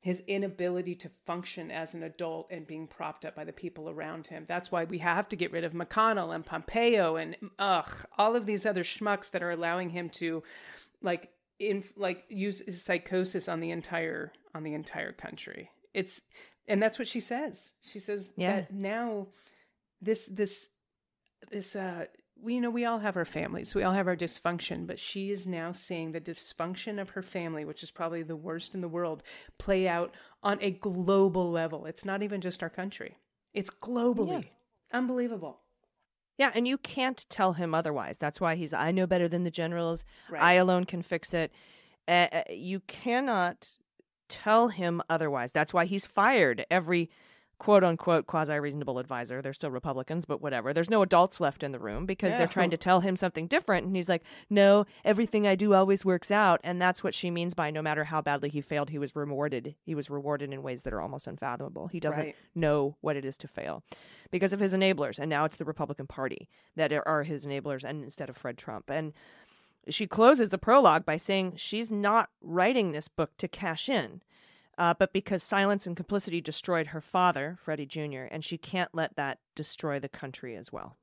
[0.00, 4.26] his inability to function as an adult and being propped up by the people around
[4.28, 4.44] him.
[4.46, 8.46] That's why we have to get rid of McConnell and Pompeo and ugh, all of
[8.46, 10.42] these other schmucks that are allowing him to
[11.02, 15.70] like in like use his psychosis on the entire on the entire country.
[15.94, 16.20] It's
[16.68, 17.72] and that's what she says.
[17.82, 18.56] She says Yeah.
[18.56, 19.28] that now
[20.00, 20.68] this this
[21.50, 22.04] this uh
[22.42, 25.30] we you know we all have our families we all have our dysfunction but she
[25.30, 28.88] is now seeing the dysfunction of her family which is probably the worst in the
[28.88, 29.22] world
[29.58, 33.16] play out on a global level it's not even just our country
[33.54, 34.44] it's globally
[34.92, 35.60] unbelievable
[36.38, 38.18] Yeah, and you can't tell him otherwise.
[38.18, 40.04] That's why he's I know better than the generals.
[40.28, 40.42] Right.
[40.42, 41.50] I alone can fix it.
[42.06, 43.78] Uh, you cannot
[44.28, 45.52] tell him otherwise.
[45.52, 47.08] That's why he's fired every
[47.58, 49.40] quote unquote quasi reasonable advisor.
[49.40, 50.74] They're still Republicans, but whatever.
[50.74, 52.38] There's no adults left in the room because Yeah.
[52.38, 53.86] they're trying to tell him something different.
[53.86, 56.60] And he's like, no, everything I do always works out.
[56.62, 59.74] And that's what she means by no matter how badly he failed, he was rewarded.
[59.82, 61.86] He was rewarded in ways that are almost unfathomable.
[61.88, 62.36] He doesn't Right.
[62.54, 63.82] know what it is to fail
[64.30, 65.18] because of his enablers.
[65.18, 68.58] And now it's the Republican Party that are- are his enablers and instead of Fred
[68.58, 68.90] Trump.
[68.90, 69.14] And
[69.88, 74.20] she closes the prologue by saying she's not writing this book to cash in,
[74.78, 79.16] uh, but because silence and complicity destroyed her father, Freddie Jr., and she can't let
[79.16, 80.96] that destroy the country as well.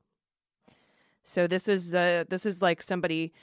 [1.24, 3.34] So this is uh, this is like somebody,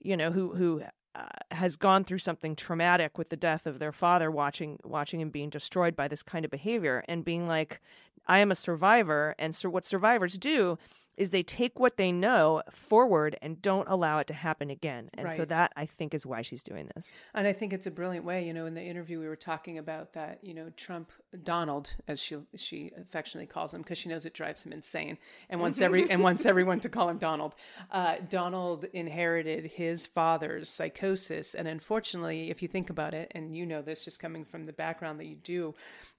[0.00, 0.82] you know, who who
[1.14, 5.30] uh, has gone through something traumatic with the death of their father, watching watching him
[5.30, 7.80] being destroyed by this kind of behavior, and being like,
[8.26, 10.78] I am a survivor, and so what survivors do
[11.16, 15.10] is they take what they know forward and don't allow it to happen again.
[15.14, 17.10] And so that I think is why she's doing this.
[17.34, 18.46] And I think it's a brilliant way.
[18.46, 20.38] You know, in the interview we were talking about that.
[20.42, 21.12] You know, Trump,
[21.44, 25.18] Donald, as she she affectionately calls him, because she knows it drives him insane,
[25.50, 27.54] and wants every and wants everyone to call him Donald.
[27.90, 33.66] Uh, Donald inherited his father's psychosis, and unfortunately, if you think about it, and you
[33.66, 35.74] know this just coming from the background that you do,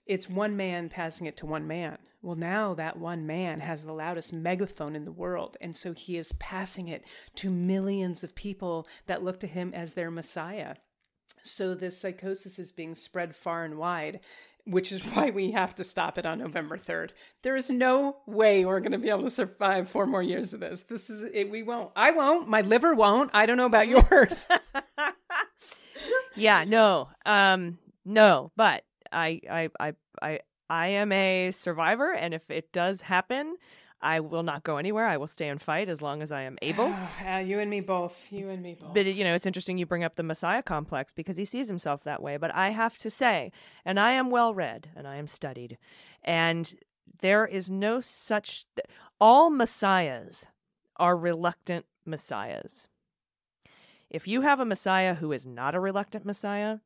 [0.05, 1.97] it's one man passing it to one man.
[2.21, 5.57] Well, now that one man has the loudest megaphone in the world.
[5.59, 7.03] And so he is passing it
[7.35, 10.75] to millions of people that look to him as their messiah.
[11.43, 14.21] So this psychosis is being spread far and wide.
[14.65, 17.11] which is why we have to stop it on November 3rd.
[17.41, 20.59] There is no way we're going to be able to survive four more years of
[20.59, 20.83] this.
[20.83, 21.49] This is it.
[21.49, 21.91] We won't.
[21.95, 22.47] I won't.
[22.47, 23.31] My liver won't.
[23.33, 24.47] I don't know about yours.
[26.35, 32.49] yeah, no, um, no, but I, I, I, I, I am a survivor, and if
[32.49, 33.57] it does happen,
[34.03, 35.07] I will not go anywhere.
[35.07, 36.93] I will stay and fight as long as I am able.
[37.27, 38.31] uh, you and me both.
[38.31, 38.93] You and me both.
[38.93, 42.03] But you know, it's interesting you bring up the Messiah complex because he sees himself
[42.03, 42.37] that way.
[42.37, 43.51] But I have to say,
[43.85, 45.77] and I am well read and I am studied,
[46.21, 46.73] and
[47.21, 48.65] there is no such.
[49.21, 50.45] All messiahs
[50.97, 52.87] are reluctant messiahs.
[54.09, 56.79] If you have a messiah who is not a reluctant messiah,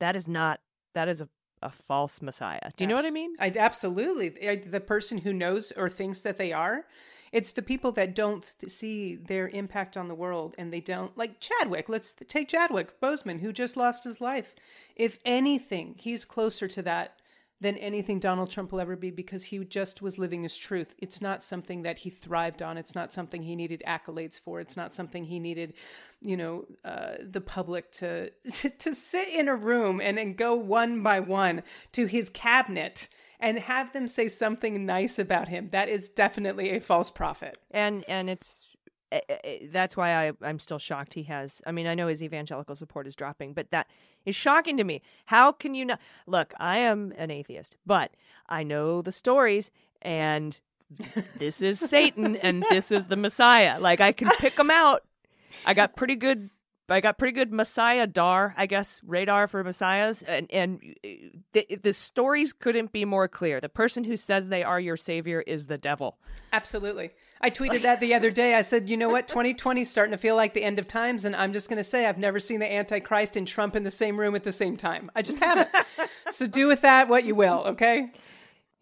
[0.00, 0.60] that is not
[0.94, 1.28] that is a
[1.62, 2.70] a false messiah.
[2.76, 3.34] Do you know what I mean?
[3.38, 4.48] I absolutely.
[4.48, 6.84] I, the person who knows or thinks that they are,
[7.32, 11.16] it's the people that don't th- see their impact on the world and they don't
[11.16, 11.88] like Chadwick.
[11.88, 14.54] Let's take Chadwick Boseman who just lost his life.
[14.94, 17.18] If anything, he's closer to that
[17.60, 20.94] than anything Donald Trump will ever be because he just was living his truth.
[20.98, 22.76] It's not something that he thrived on.
[22.76, 24.60] It's not something he needed accolades for.
[24.60, 25.72] It's not something he needed,
[26.20, 30.54] you know, uh, the public to, to to sit in a room and and go
[30.54, 33.08] one by one to his cabinet
[33.40, 35.68] and have them say something nice about him.
[35.70, 37.58] That is definitely a false prophet.
[37.70, 38.66] And and it's
[39.12, 41.62] Eh, eh, eh, that's why I, I'm still shocked he has.
[41.66, 43.88] I mean, I know his evangelical support is dropping, but that
[44.24, 45.00] is shocking to me.
[45.26, 46.00] How can you not?
[46.26, 48.10] Look, I am an atheist, but
[48.48, 49.70] I know the stories,
[50.02, 50.60] and
[51.36, 53.78] this is Satan, and this is the Messiah.
[53.78, 55.02] Like I can pick them out.
[55.64, 56.50] I got pretty good.
[56.94, 61.08] I got pretty good Messiah dar, I guess, radar for messiahs, and and uh,
[61.52, 63.60] the, the stories couldn't be more clear.
[63.60, 66.18] The person who says they are your savior is the devil.
[66.52, 67.10] Absolutely.
[67.40, 68.54] I tweeted that the other day.
[68.54, 69.28] I said, you know what?
[69.28, 71.24] 2020 is starting to feel like the end of times.
[71.24, 73.90] And I'm just going to say, I've never seen the Antichrist and Trump in the
[73.90, 75.10] same room at the same time.
[75.14, 75.68] I just haven't.
[76.30, 78.08] so do with that what you will, okay?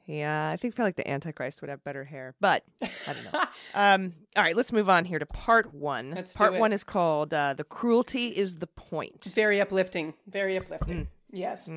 [0.07, 3.41] Yeah, I think feel like the Antichrist would have better hair, but I don't know.
[3.75, 6.11] um, all right, let's move on here to part one.
[6.11, 10.15] Let's part one is called uh, "The Cruelty Is the Point." Very uplifting.
[10.27, 11.09] Very uplifting.
[11.31, 11.71] Yes.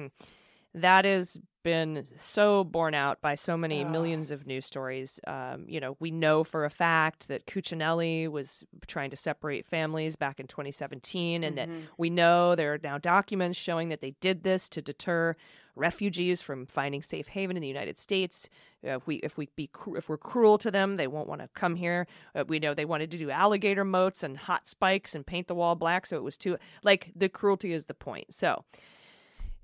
[0.73, 5.19] That has been so borne out by so many millions of news stories.
[5.25, 10.15] Um, you know, we know for a fact that Cuccinelli was trying to separate families
[10.15, 14.43] back in 2017, and that we know there are now documents showing that they did
[14.43, 15.35] this to deter
[15.77, 18.49] refugees from finding safe haven in the United States.
[18.85, 21.49] Uh, if we if we be if we're cruel to them, they won't want to
[21.53, 22.07] come here.
[22.35, 25.55] Uh, we know they wanted to do alligator moats and hot spikes and paint the
[25.55, 28.33] wall black, so it was too like the cruelty is the point.
[28.33, 28.63] So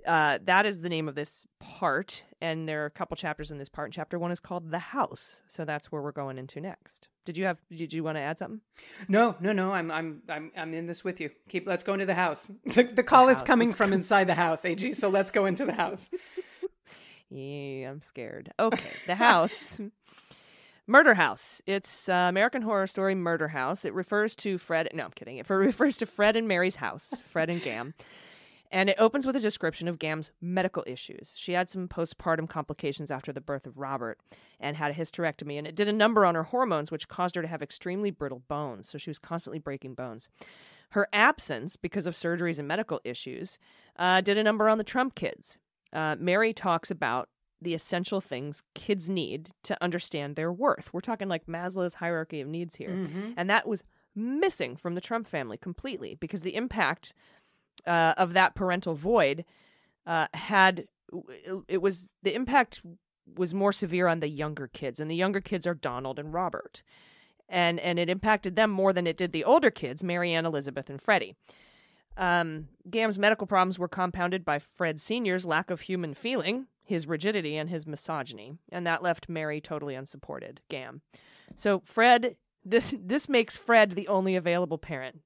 [0.06, 3.58] uh, that is the name of this part, and there are a couple chapters in
[3.58, 3.88] this part.
[3.88, 7.10] And chapter one is called "The House," so that's where we're going into next.
[7.26, 7.60] Did you have?
[7.70, 8.62] Did you want to add something?
[9.08, 9.72] No, no, no.
[9.72, 11.30] I'm, I'm, I'm, I'm in this with you.
[11.50, 11.68] Keep.
[11.68, 12.52] Let's go into the house.
[12.66, 13.48] The, the call is house.
[13.48, 14.94] coming from inside the house, Ag.
[14.96, 16.10] So let's go into the house.
[17.30, 18.54] Yeah, I'm scared.
[18.60, 19.80] Okay, the house.
[20.86, 21.62] Murder House.
[21.66, 23.86] It's uh, American Horror Story Murder House.
[23.86, 24.89] It refers to Fred.
[24.94, 25.38] No, I'm kidding.
[25.38, 27.94] It refers to Fred and Mary's house, Fred and Gam.
[28.74, 31.34] And it opens with a description of Gam's medical issues.
[31.36, 34.20] She had some postpartum complications after the birth of Robert
[34.60, 35.60] and had a hysterectomy.
[35.60, 38.42] And it did a number on her hormones, which caused her to have extremely brittle
[38.48, 38.90] bones.
[38.90, 40.28] So she was constantly breaking bones.
[40.90, 43.60] Her absence, because of surgeries and medical issues,
[43.96, 45.60] uh, did a number on the Trump kids.
[45.94, 47.30] Uh, Mary talks about
[47.62, 50.92] the essential things kids need to understand their worth.
[50.92, 52.90] We're talking like Maslow's hierarchy of needs here.
[53.38, 53.84] And that was
[54.16, 57.14] missing from the Trump family completely because the impact
[57.86, 59.46] uh, of that parental void
[60.06, 60.88] uh, had
[61.67, 62.82] it was the impact
[63.36, 66.82] was more severe on the younger kids and the younger kids are Donald and Robert
[67.48, 71.02] and and it impacted them more than it did the older kids Marianne Elizabeth and
[71.02, 71.36] Freddie
[72.17, 77.58] um, Gam's medical problems were compounded by Fred Sr.'s lack of human feeling, his rigidity,
[77.58, 80.62] and his misogyny, and that left Mary totally unsupported.
[80.69, 81.02] Gam.
[81.56, 85.22] So Fred, this this makes Fred the only available parent,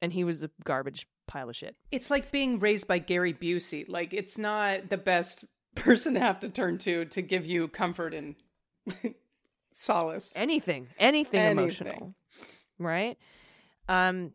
[0.00, 1.76] and he was a garbage pile of shit.
[1.90, 3.88] It's like being raised by Gary Busey.
[3.88, 8.12] Like it's not the best person to have to turn to to give you comfort
[8.12, 8.34] and
[9.72, 10.32] solace.
[10.36, 11.58] Anything, anything, Anything.
[11.58, 12.14] emotional,
[12.78, 13.16] right?
[13.88, 14.32] Um,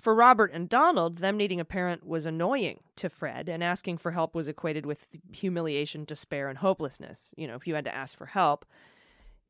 [0.00, 4.12] for Robert and Donald, them needing a parent was annoying to Fred, and asking for
[4.12, 7.32] help was equated with humiliation, despair, and hopelessness.
[7.36, 8.64] You know, if you had to ask for help,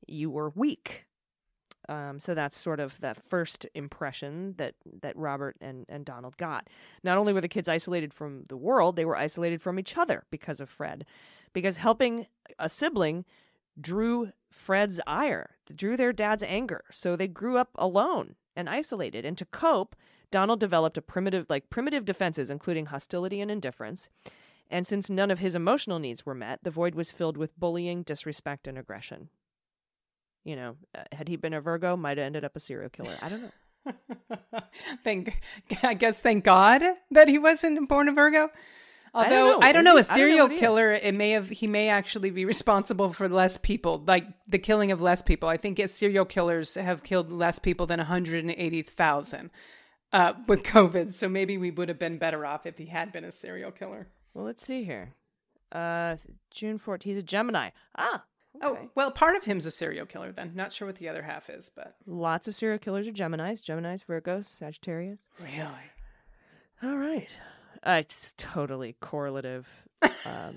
[0.06, 1.05] you were weak.
[1.88, 6.68] Um, so that's sort of the first impression that that Robert and, and Donald got.
[7.02, 10.24] Not only were the kids isolated from the world, they were isolated from each other
[10.30, 11.04] because of Fred.
[11.52, 12.26] Because helping
[12.58, 13.24] a sibling
[13.80, 16.84] drew Fred's ire, drew their dad's anger.
[16.90, 19.24] So they grew up alone and isolated.
[19.24, 19.94] And to cope,
[20.30, 24.08] Donald developed a primitive like primitive defenses, including hostility and indifference.
[24.68, 28.02] And since none of his emotional needs were met, the void was filled with bullying,
[28.02, 29.28] disrespect, and aggression.
[30.46, 33.12] You know, uh, had he been a Virgo, might have ended up a serial killer.
[33.20, 33.92] I don't know.
[35.04, 35.42] thank,
[35.82, 38.50] I guess, thank God that he wasn't born a Virgo.
[39.12, 39.66] I don't Although know.
[39.66, 40.60] I don't know, a I a don't know serial is.
[40.60, 44.92] killer, it may have he may actually be responsible for less people, like the killing
[44.92, 45.48] of less people.
[45.48, 49.50] I think serial killers have killed less people than 180,000
[50.12, 51.12] uh, with COVID.
[51.12, 54.06] So maybe we would have been better off if he had been a serial killer.
[54.32, 55.14] Well, let's see here.
[55.72, 56.16] Uh,
[56.52, 57.02] June 14th.
[57.02, 57.70] He's a Gemini.
[57.98, 58.22] Ah,
[58.62, 60.52] Oh, well, part of him's a serial killer then.
[60.54, 63.62] Not sure what the other half is, but lots of serial killers are Geminis.
[63.62, 65.28] Geminis, Virgos, Sagittarius.
[65.40, 65.66] really.
[66.82, 67.36] All right.
[67.82, 69.66] Uh, it's totally correlative.
[70.02, 70.56] Um,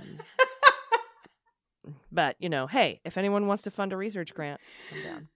[2.12, 4.60] but, you know, hey, if anyone wants to fund a research grant,
[4.94, 5.28] I'm down.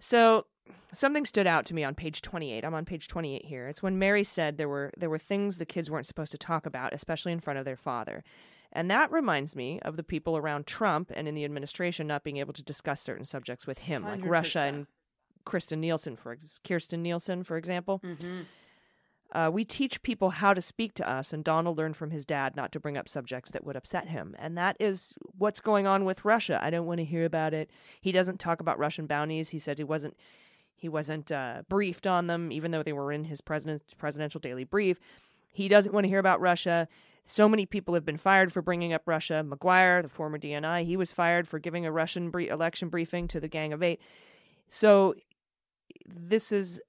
[0.00, 0.46] So
[0.92, 2.64] something stood out to me on page 28.
[2.64, 3.68] I'm on page 28 here.
[3.68, 6.66] It's when Mary said there were there were things the kids weren't supposed to talk
[6.66, 8.24] about, especially in front of their father.
[8.72, 12.36] And that reminds me of the people around Trump and in the administration not being
[12.36, 14.86] able to discuss certain subjects with him, like Russia and
[15.44, 18.00] Kristen Nielsen, for ex- Kirsten Nielsen, for example.
[18.04, 18.42] Mm-hmm.
[19.32, 22.54] Uh, we teach people how to speak to us, and Donald learned from his dad
[22.54, 24.36] not to bring up subjects that would upset him.
[24.38, 26.60] And that is what's going on with Russia.
[26.62, 27.70] I don't want to hear about it.
[28.00, 29.48] He doesn't talk about Russian bounties.
[29.50, 30.16] He said he wasn't
[30.76, 34.64] he wasn't uh, briefed on them, even though they were in his president, presidential daily
[34.64, 35.00] brief.
[35.52, 36.86] He doesn't want to hear about Russia.
[37.26, 39.42] So many people have been fired for bringing up Russia.
[39.42, 43.48] Maguire, the former DNI, he was fired for giving a Russian election briefing to the
[43.48, 44.00] Gang of Eight.
[44.68, 45.14] So
[46.06, 46.80] this is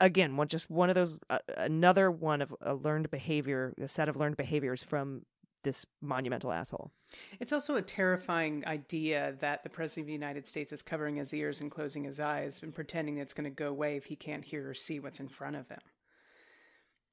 [0.00, 4.08] again one just one of those uh, another one of a learned behavior, a set
[4.08, 5.22] of learned behaviors from
[5.62, 6.90] this monumental asshole.
[7.38, 11.34] It's also a terrifying idea that the President of the United States is covering his
[11.34, 14.44] ears and closing his eyes and pretending it's going to go away if he can't
[14.44, 15.80] hear or see what's in front of him.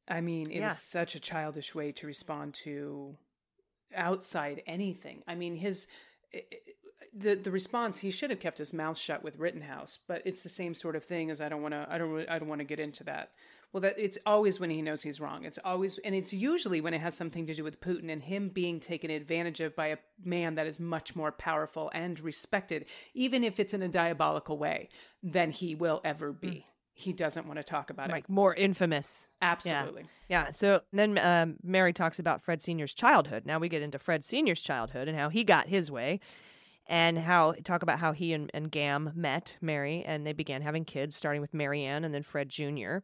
[0.08, 0.70] I mean, it is Yeah.
[0.70, 3.18] such a childish way to respond to
[3.96, 5.24] outside anything.
[5.28, 5.88] I mean, his
[7.16, 10.50] the the response he should have kept his mouth shut with Rittenhouse, but it's the
[10.50, 12.66] same sort of thing as I don't want to I don't I don't want to
[12.66, 13.32] get into that.
[13.72, 15.46] Well, that it's always when he knows he's wrong.
[15.46, 18.50] It's always and it's usually when it has something to do with Putin and him
[18.50, 23.44] being taken advantage of by a man that is much more powerful and respected, even
[23.44, 24.90] if it's in a diabolical way,
[25.22, 26.68] than he will ever be.
[26.96, 28.12] He doesn't want to talk about it.
[28.12, 29.28] Like more infamous.
[29.42, 30.06] Absolutely.
[30.30, 30.52] Yeah.
[30.52, 33.46] So then um, Mary talks about Fred Sr.'s childhood.
[33.46, 36.20] Now we get into Fred Sr.'s childhood and how he got his way,
[36.86, 40.86] and how talk about how he and, and Gam met Mary and they began having
[40.86, 42.98] kids, starting with Mary Ann and then Fred Jr.,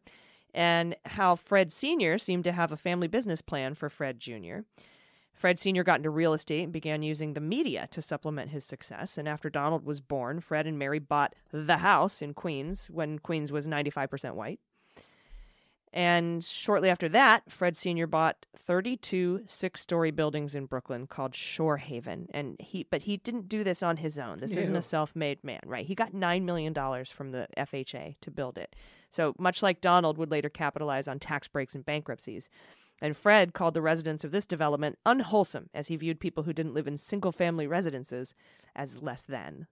[0.54, 2.18] and how Fred Sr.
[2.18, 4.60] seemed to have a family business plan for Fred Jr.
[5.32, 5.82] Fred Sr.
[5.82, 9.16] got into real estate and began using the media to supplement his success.
[9.16, 13.50] And after Donald was born, Fred and Mary bought the house in Queens when Queens
[13.50, 14.60] was 95% white.
[15.92, 18.06] And shortly after that, Fred Sr.
[18.06, 22.28] bought 32 six-story buildings in Brooklyn called Shore Haven.
[22.32, 24.38] And he but he didn't do this on his own.
[24.38, 25.84] This isn't a self-made man, right?
[25.84, 28.76] He got 9 million dollars from the FHA to build it.
[29.10, 32.48] So, much like Donald would later capitalize on tax breaks and bankruptcies.
[33.00, 36.74] And Fred called the residents of this development unwholesome as he viewed people who didn't
[36.74, 38.34] live in single-family residences
[38.76, 39.66] as less than.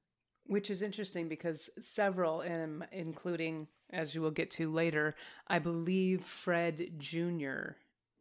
[0.46, 5.14] Which is interesting because several, um, including, as you will get to later,
[5.46, 7.72] I believe Fred Jr.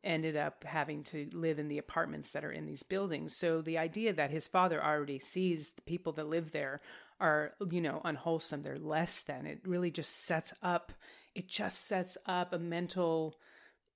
[0.04, 3.34] ended up having to live in the apartments that are in these buildings.
[3.34, 6.82] So the idea that his father already sees the people that live there
[7.20, 10.92] are, you know, unwholesome, they're less than, it really just sets up,
[11.34, 13.38] it just sets up a mental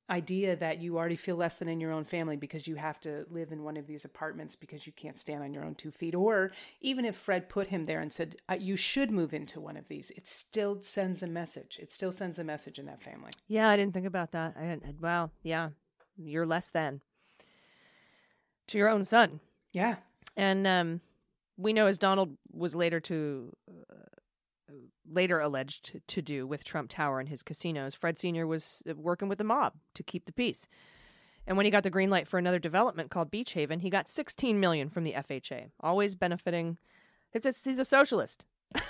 [0.09, 3.25] idea that you already feel less than in your own family because you have to
[3.29, 6.13] live in one of these apartments because you can't stand on your own two feet.
[6.15, 9.87] Or even if Fred put him there and said, you should move into one of
[9.87, 11.79] these, it still sends a message.
[11.81, 13.31] It still sends a message in that family.
[13.47, 14.55] Yeah, I didn't think about that.
[14.59, 15.01] I didn't.
[15.01, 15.31] Wow.
[15.43, 15.69] Yeah,
[16.17, 17.01] you're less than
[18.67, 19.39] to your own son.
[19.73, 19.97] Yeah.
[20.35, 21.01] And um,
[21.57, 23.95] we know as Donald was later to uh,
[25.09, 28.47] later alleged to do with Trump Tower and his casinos, Fred Sr.
[28.47, 30.67] was uh, working with the mob to keep the peace.
[31.47, 34.09] And when he got the green light for another development called Beach Haven, he got
[34.09, 36.77] 16 million from the FHA, always benefiting.
[37.33, 38.45] It's a, he's a socialist.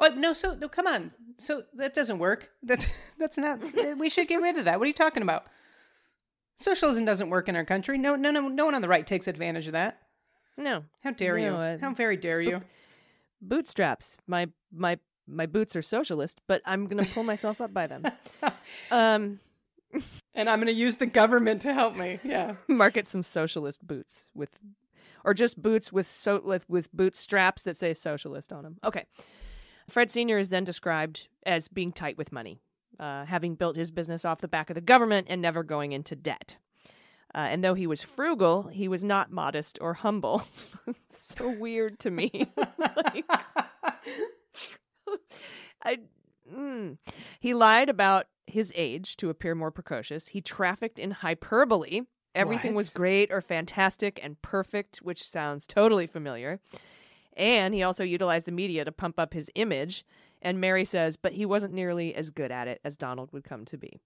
[0.00, 1.10] Well, no, so no, come on.
[1.36, 2.50] So that doesn't work.
[2.62, 2.86] That's
[3.18, 3.60] that's not.
[3.98, 4.78] we should get rid of that.
[4.78, 5.44] What are you talking about?
[6.56, 7.98] Socialism doesn't work in our country.
[7.98, 9.98] No, no, no, no one on the right takes advantage of that.
[10.56, 11.50] No, How dare you?
[11.50, 12.62] Uh, How very dare you?
[13.40, 14.16] bootstraps.
[14.26, 18.04] My my my boots are socialist, but I'm gonna pull myself up by them.
[18.90, 19.40] Um,
[20.34, 22.20] And I'm going to use the government to help me.
[22.22, 22.54] Yeah.
[22.68, 24.58] market some socialist boots with,
[25.24, 28.78] or just boots with so with, with boot straps that say socialist on them.
[28.84, 29.06] Okay,
[29.88, 32.60] Fred Senior is then described as being tight with money,
[32.98, 36.14] uh, having built his business off the back of the government and never going into
[36.14, 36.56] debt.
[37.34, 40.42] Uh, and though he was frugal, he was not modest or humble.
[41.08, 42.50] so weird to me.
[42.56, 43.24] like,
[45.84, 45.98] I,
[46.52, 46.98] mm.
[47.40, 50.28] He lied about his age to appear more precocious.
[50.28, 52.02] He trafficked in hyperbole.
[52.34, 56.60] Everything was great or fantastic and perfect, which sounds totally familiar.
[57.36, 60.04] And he also utilized the media to pump up his image.
[60.42, 63.64] And Mary says, but he wasn't nearly as good at it as Donald would come
[63.66, 64.00] to be.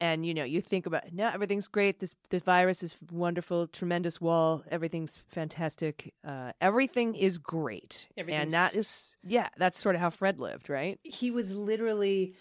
[0.00, 1.98] And you know, you think about no, everything's great.
[1.98, 4.62] This the virus is wonderful, tremendous wall.
[4.70, 6.14] Everything's fantastic.
[6.24, 11.00] Uh, everything is great, and that is yeah, that's sort of how Fred lived, right?
[11.02, 12.34] he was literally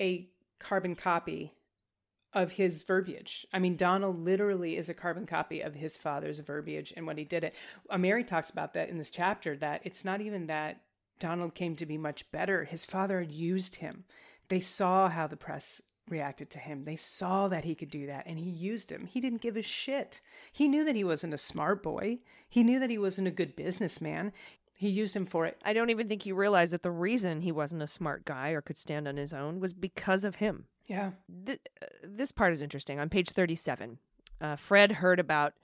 [0.00, 0.28] a
[0.58, 1.52] carbon copy
[2.32, 3.46] of his verbiage.
[3.52, 7.24] I mean, Donald literally is a carbon copy of his father's verbiage and when he
[7.24, 7.54] did it.
[7.96, 10.80] Mary talks about that in this chapter that it's not even that
[11.18, 12.64] Donald came to be much better.
[12.64, 14.04] His father had used him.
[14.48, 16.84] They saw how the press reacted to him.
[16.84, 19.06] They saw that he could do that and he used him.
[19.06, 20.20] He didn't give a shit.
[20.52, 22.18] He knew that he wasn't a smart boy.
[22.48, 24.32] He knew that he wasn't a good businessman.
[24.78, 25.58] He used him for it.
[25.64, 28.60] I don't even think he realized that the reason he wasn't a smart guy or
[28.60, 30.66] could stand on his own was because of him.
[30.86, 31.12] Yeah.
[31.46, 33.00] Th- uh, this part is interesting.
[33.00, 33.98] On page 37,
[34.40, 35.54] uh, Fred heard about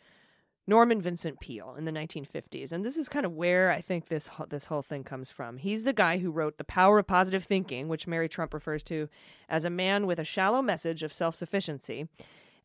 [0.66, 4.30] Norman Vincent Peale in the 1950s, and this is kind of where I think this
[4.48, 5.56] this whole thing comes from.
[5.56, 9.08] He's the guy who wrote The Power of Positive Thinking, which Mary Trump refers to
[9.48, 12.08] as a man with a shallow message of self-sufficiency.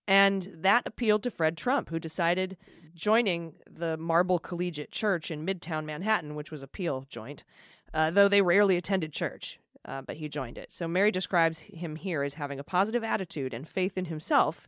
[0.07, 2.55] And that appealed to Fred Trump, who decided
[2.95, 7.43] joining the Marble Collegiate Church in Midtown Manhattan, which was a Peale joint,
[7.93, 10.71] uh, though they rarely attended church, uh, but he joined it.
[10.71, 14.67] So Mary describes him here as having a positive attitude and faith in himself,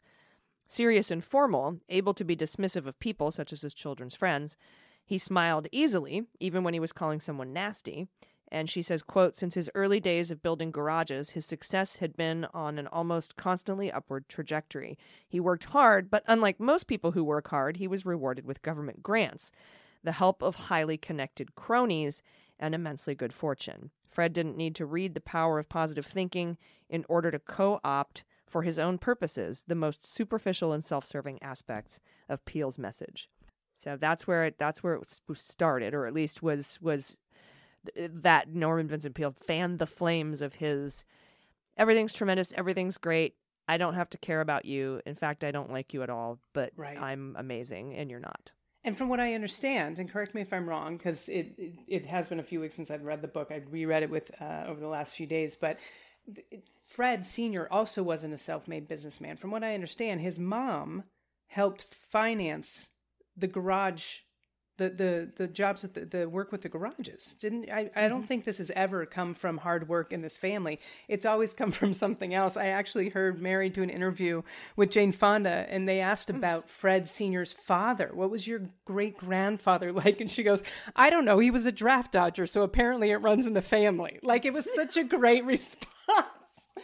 [0.69, 4.55] serious and formal, able to be dismissive of people, such as his children's friends.
[5.03, 8.07] He smiled easily, even when he was calling someone nasty.
[8.51, 12.45] And she says, quote, since his early days of building garages, his success had been
[12.53, 14.97] on an almost constantly upward trajectory.
[15.27, 19.03] He worked hard, but unlike most people who work hard, he was rewarded with government
[19.03, 19.51] grants,
[20.03, 22.23] the help of highly connected cronies,
[22.59, 23.91] and immensely good fortune.
[24.09, 26.57] Fred didn't need to read The Power of Positive Thinking
[26.89, 31.41] in order to co opt for his own purposes the most superficial and self serving
[31.41, 33.29] aspects of Peale's message.
[33.75, 37.17] So that's where it that's where it started, or at least was was
[37.95, 41.05] that Norman Vincent Peale fanned the flames of his
[41.77, 43.35] everything's tremendous, everything's great.
[43.67, 44.99] I don't have to care about you.
[45.05, 46.97] In fact, I don't like you at all, but Right.
[46.99, 48.51] I'm amazing and you're not.
[48.83, 52.05] And from what I understand, and correct me if I'm wrong, because it, it it
[52.05, 53.49] has been a few weeks since I've read the book.
[53.51, 55.79] I reread it with uh, over the last few days, but
[56.85, 59.37] Fred Senior also wasn't a self-made businessman.
[59.37, 61.03] From what I understand, his mom
[61.47, 62.89] helped finance
[63.37, 64.19] the garage,
[64.79, 67.33] the the the jobs at the, the work with the garages.
[67.33, 67.91] Didn't I?
[67.95, 68.27] I don't mm-hmm.
[68.27, 70.79] think this has ever come from hard work in this family.
[71.07, 72.57] It's always come from something else.
[72.57, 74.41] I actually heard Mary do an interview
[74.75, 76.37] with Jane Fonda, and they asked mm.
[76.37, 78.09] about Fred Senior's father.
[78.13, 80.21] What was your great grandfather like?
[80.21, 80.63] And she goes,
[80.95, 81.37] I don't know.
[81.39, 84.19] He was a draft dodger, so apparently it runs in the family.
[84.23, 85.89] Like it was such a great response.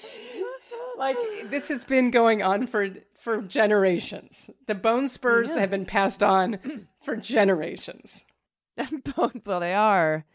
[0.97, 1.17] like
[1.49, 2.89] this has been going on for
[3.25, 4.51] for generations.
[4.67, 8.23] The bone spurs have been passed on for generations.
[9.15, 10.25] bone, well, they are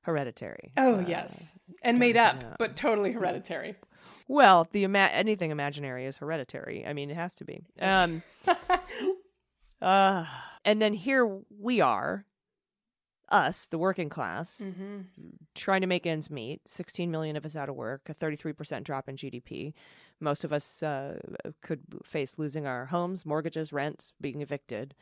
[0.00, 0.72] hereditary.
[0.78, 3.76] Oh yes, and made up, but totally hereditary.
[4.28, 6.86] Well, the ima- anything imaginary is hereditary.
[6.86, 7.60] I mean, it has to be.
[7.82, 8.22] Um,
[9.82, 10.24] uh,
[10.64, 12.24] and then here we are,
[13.28, 14.62] us, the working class,
[15.54, 16.62] trying to make ends meet.
[16.66, 19.74] Sixteen million of us out of work, a thirty-three percent drop in GDP.
[20.20, 21.18] Most of us uh,
[21.62, 24.94] could face losing our homes, mortgages, rents, being evicted.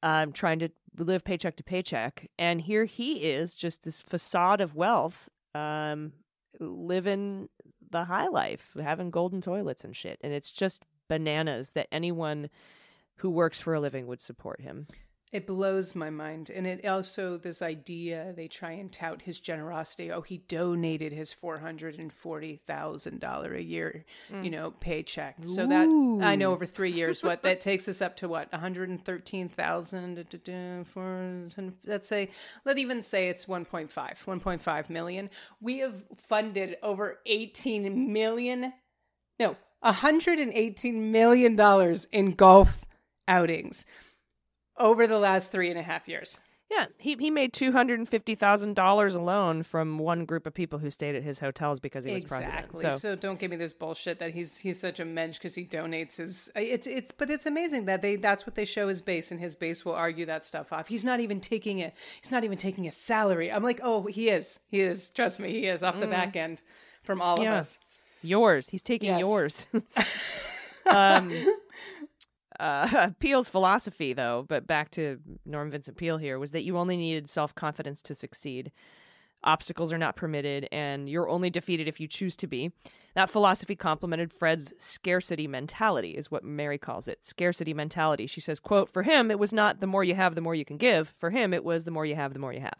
[0.00, 4.76] Um, trying to live paycheck to paycheck, and here he is, just this facade of
[4.76, 6.12] wealth, um,
[6.60, 7.48] living
[7.90, 10.20] the high life, having golden toilets and shit.
[10.22, 12.48] And it's just bananas that anyone
[13.16, 14.86] who works for a living would support him.
[15.30, 16.50] It blows my mind.
[16.50, 20.10] And it also, this idea, they try and tout his generosity.
[20.10, 24.44] Oh, he donated his $440,000 a year, mm.
[24.44, 25.36] you know, paycheck.
[25.44, 25.86] So that,
[26.24, 31.48] I know over three years, what that takes us up to what, 113,000 for,
[31.84, 32.30] let's say,
[32.64, 35.28] let's even say it's 1.5, 1.5 million.
[35.60, 38.72] We have funded over 18 million,
[39.38, 42.84] no, 118 million dollars in golf
[43.28, 43.84] outings
[44.78, 46.38] over the last three and a half years.
[46.70, 50.52] Yeah, he he made two hundred and fifty thousand dollars alone from one group of
[50.52, 52.80] people who stayed at his hotels because he was exactly.
[52.82, 53.00] president.
[53.00, 56.16] So, don't give me this bullshit that he's he's such a mensch because he donates
[56.16, 56.50] his.
[56.54, 59.54] It's it's but it's amazing that they that's what they show his base and his
[59.56, 60.88] base will argue that stuff off.
[60.88, 61.94] He's not even taking it.
[62.20, 63.50] He's not even taking a salary.
[63.50, 64.60] I'm like, oh, he is.
[64.70, 65.08] He is.
[65.08, 66.60] Trust me, he is off the back end
[67.02, 67.52] from all Yeah.
[67.54, 67.78] of us.
[68.22, 69.20] yours, he's taking Yes.
[69.20, 69.66] yours.
[70.86, 71.32] um,
[72.58, 76.96] Uh, Peale's philosophy, though, but back to Norm Vincent Peale here, was that you only
[76.96, 78.72] needed self confidence to succeed.
[79.44, 82.72] Obstacles are not permitted, and you're only defeated if you choose to be.
[83.14, 87.24] That philosophy complemented Fred's scarcity mentality, is what Mary calls it.
[87.24, 88.26] Scarcity mentality.
[88.26, 90.64] She says, quote, For him, it was not the more you have, the more you
[90.64, 91.14] can give.
[91.18, 92.78] For him, it was the more you have, the more you have.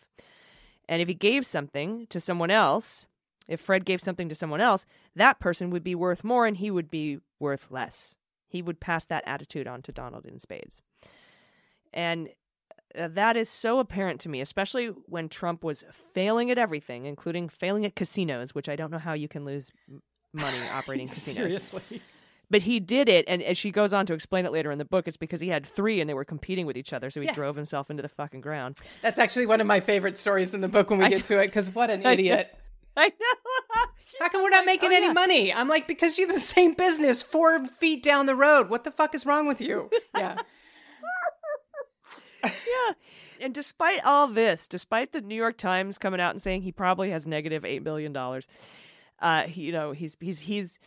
[0.89, 3.07] And if he gave something to someone else,
[3.47, 6.71] if Fred gave something to someone else, that person would be worth more and he
[6.71, 8.17] would be worth less.
[8.49, 10.83] He would pass that attitude on to Donald in spades.
[11.93, 12.29] And
[12.99, 17.49] uh, that is so apparent to me, especially when Trump was failing at everything, including
[17.49, 19.71] failing at casinos, which I don't know how you can lose
[20.33, 21.37] money operating casinos.
[21.37, 22.03] Seriously.
[22.51, 24.87] But he did it, and as she goes on to explain it later in the
[24.87, 27.27] book, it's because he had three and they were competing with each other, so he
[27.27, 27.35] Yeah.
[27.35, 28.79] drove himself into the fucking ground.
[29.03, 31.49] That's actually one of my favorite stories in the book when we get to it,
[31.49, 32.55] because what an idiot.
[33.01, 33.85] I know.
[34.19, 35.13] How come we're not making oh, any yeah.
[35.13, 35.53] money?
[35.53, 38.69] I'm like, because you're the same business four feet down the road.
[38.69, 39.91] What the fuck is wrong with you?
[40.17, 40.37] Yeah.
[42.45, 42.93] yeah.
[43.41, 47.11] And despite all this, despite the New York Times coming out and saying he probably
[47.11, 48.49] has negative eight billion dollars,
[49.21, 50.79] uh, he, you know, he's he's he's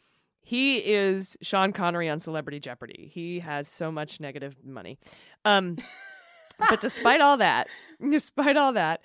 [0.43, 3.09] he is Sean Connery on Celebrity Jeopardy.
[3.13, 4.97] He has so much negative money.
[5.45, 5.77] Um,
[6.69, 7.67] but despite all that,
[8.09, 9.01] despite all that,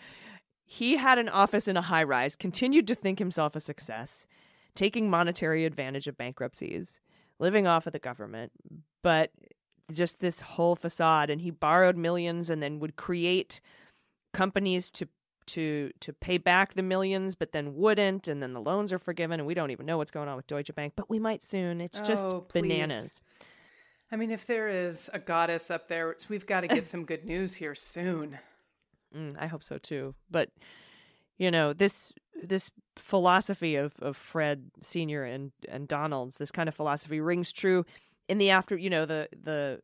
[0.66, 4.26] he had an office in a high rise, continued to think himself a success,
[4.74, 7.00] taking monetary advantage of bankruptcies,
[7.38, 8.50] living off of the government,
[9.02, 9.30] but
[9.92, 13.60] just this whole facade and he borrowed millions and then would create
[14.32, 15.06] companies to
[15.46, 19.38] to to pay back the millions but then wouldn't and then the loans are forgiven
[19.38, 21.80] and we don't even know what's going on with Deutsche Bank but we might soon.
[21.80, 23.20] It's just Oh, bananas.
[24.10, 27.24] I mean, if there is a goddess up there, we've got to get some good
[27.24, 28.38] news here soon.
[29.14, 30.14] Mm, I hope so too.
[30.30, 30.50] But
[31.38, 36.74] you know this this philosophy of of Fred Senior and and Donald's this kind of
[36.74, 37.84] philosophy rings true
[38.28, 38.76] in the after.
[38.76, 39.80] You know the the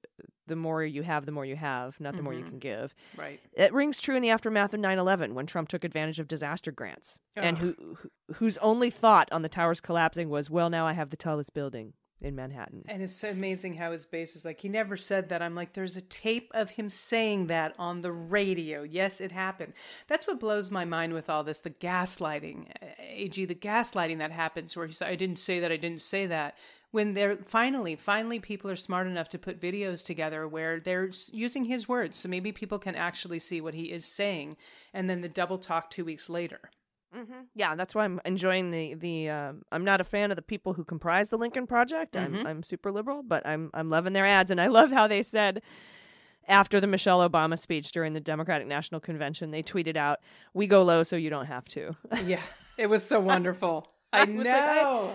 [0.47, 2.49] the more you have, the more you have, not the more you Mhm.
[2.49, 2.95] can give.
[3.17, 3.41] Right.
[3.53, 7.19] It rings true in the aftermath of 9/11 when Trump took advantage of disaster grants
[7.37, 11.11] and who, who whose only thought on the towers collapsing was, well, now I have
[11.11, 11.95] the tallest building
[12.25, 12.85] in Manhattan.
[12.89, 15.43] And it's so amazing how his base is like, he never said that.
[15.43, 18.83] I'm like, there's a tape of him saying that on the radio.
[18.83, 19.73] Yes, it happened.
[20.09, 22.67] That's what blows my mind with all this the gaslighting.
[22.99, 26.27] AG, the gaslighting that happens where he said, I didn't say that, I didn't say
[26.27, 26.57] that.
[26.91, 31.65] When they're finally, finally, people are smart enough to put videos together where they're using
[31.65, 32.19] his words.
[32.19, 34.59] So maybe people can actually see what he is saying.
[34.93, 36.61] And then the double talk two weeks later.
[37.17, 37.33] Mm-hmm.
[37.55, 39.29] Yeah, that's why I'm enjoying the the.
[39.31, 42.15] Um, I'm not a fan of the people who comprise the Lincoln Project.
[42.15, 42.25] Mhm.
[42.41, 45.23] I'm I'm super liberal, but I'm I'm loving their ads, and I love how they
[45.23, 45.63] said
[46.49, 50.21] after the Michelle Obama speech during the Democratic National Convention, they tweeted out,
[50.55, 51.95] "We go low, so you don't have to."
[52.25, 52.41] Yeah,
[52.79, 53.89] it was so wonderful.
[54.13, 54.43] I I know.
[54.43, 54.47] like,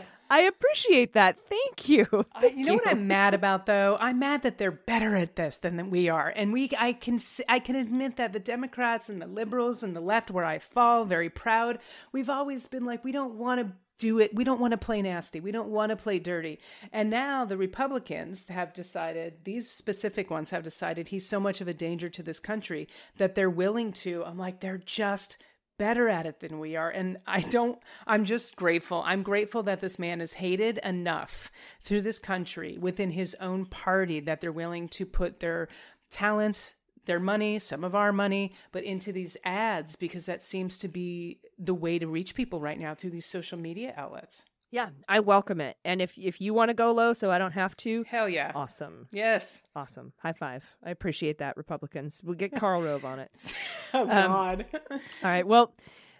[0.02, 1.40] I- I appreciate that.
[1.40, 2.08] Thank you.
[2.34, 3.98] I- Thank you know what I'm mad about though?
[4.00, 7.60] I'm mad that they're better at this than we are, and we I can I
[7.60, 11.30] can admit that the Democrats and the liberals and the left, where I fall, very
[11.30, 11.80] proud.
[12.12, 14.36] We've always been like we don't want to do it.
[14.36, 15.40] We don't want to play nasty.
[15.40, 16.60] We don't want to play dirty.
[16.94, 21.68] And now the Republicans have decided, these specific ones have decided he's so much of
[21.68, 24.24] a danger to this country that they're willing to.
[24.24, 25.38] I'm like, they're just
[25.78, 26.90] better at it than we are.
[26.90, 29.04] And I don't, I'm just grateful.
[29.06, 31.52] I'm grateful that this man is hated enough
[31.82, 35.68] through this country within his own party that they're willing to put their
[36.10, 36.76] talent,
[37.06, 41.40] their money, some of our money, but into these ads because that seems to be
[41.58, 44.46] the way to reach people right now through these social media outlets.
[44.70, 45.78] Yeah, I welcome it.
[45.86, 48.52] And if if you want to go low, so I don't have to, Hell yeah.
[48.54, 49.66] awesome, Yes.
[49.76, 50.12] awesome.
[50.18, 50.66] High five.
[50.84, 52.22] I appreciate that, Republicans.
[52.24, 53.32] We'll get Karl Rove on it.
[53.94, 54.66] Oh, God.
[54.92, 55.48] All right.
[55.48, 55.74] Well,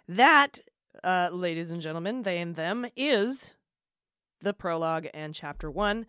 [0.08, 0.58] that,
[1.04, 3.52] uh, ladies and gentlemen, they and them is
[4.40, 6.06] the prologue and chapter one.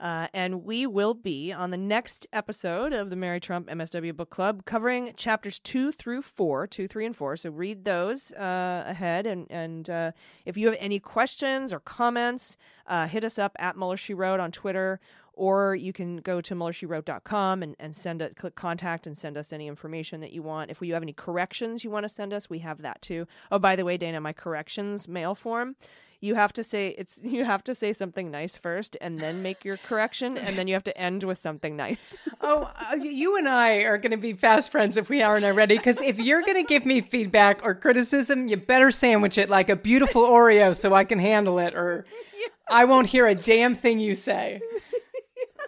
[0.00, 4.30] Uh, and we will be on the next episode of the Mary Trump MSW Book
[4.30, 7.36] Club covering chapters two through four, two, three, and four.
[7.36, 9.26] So read those uh, ahead.
[9.26, 10.12] And, and uh,
[10.44, 14.40] if you have any questions or comments, uh, hit us up at Mueller She Wrote
[14.40, 15.00] on Twitter,
[15.32, 19.52] or you can go to MuellerSheWrote.com and, and send a click contact and send us
[19.52, 20.70] any information that you want.
[20.70, 23.26] If you have any corrections you want to send us, we have that too.
[23.50, 25.76] Oh, by the way, Dana, my corrections mail form.
[26.20, 29.64] You have to say it's you have to say something nice first and then make
[29.64, 32.14] your correction and then you have to end with something nice.
[32.46, 35.78] Oh, uh, you and I are going to be fast friends if we aren't already.
[35.78, 39.70] Because if you're going to give me feedback or criticism, you better sandwich it like
[39.70, 42.04] a beautiful Oreo so I can handle it, or
[42.68, 44.60] I won't hear a damn thing you say.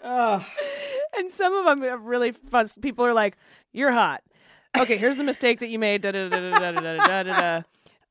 [0.05, 0.43] Ugh.
[1.17, 2.67] and some of them are really fun.
[2.83, 3.39] People are like,
[3.73, 4.23] "You're hot."
[4.79, 6.03] Okay, here's the mistake that you made.
[6.03, 7.63] Da, da, da, da, da, da, da, da, da.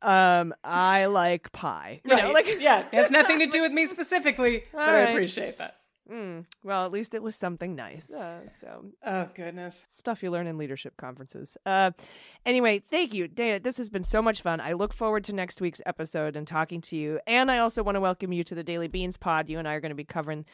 [0.05, 2.01] Um, I like pie.
[2.05, 2.33] You know, Right.
[2.33, 5.77] like yeah, it has nothing to do with me specifically, but All I appreciate that.
[6.11, 8.11] Mm, well, at least it was something nice.
[8.11, 9.85] Uh, so Oh goodness.
[9.89, 11.57] stuff you learn in leadership conferences.
[11.65, 11.91] Uh,
[12.45, 13.59] anyway, thank you, Dana.
[13.59, 14.61] This has been so much fun.
[14.61, 17.19] I look forward to next week's episode and talking to you.
[17.25, 19.49] And I also want to welcome you to the Daily Beans pod.
[19.49, 20.45] You and I are going to be covering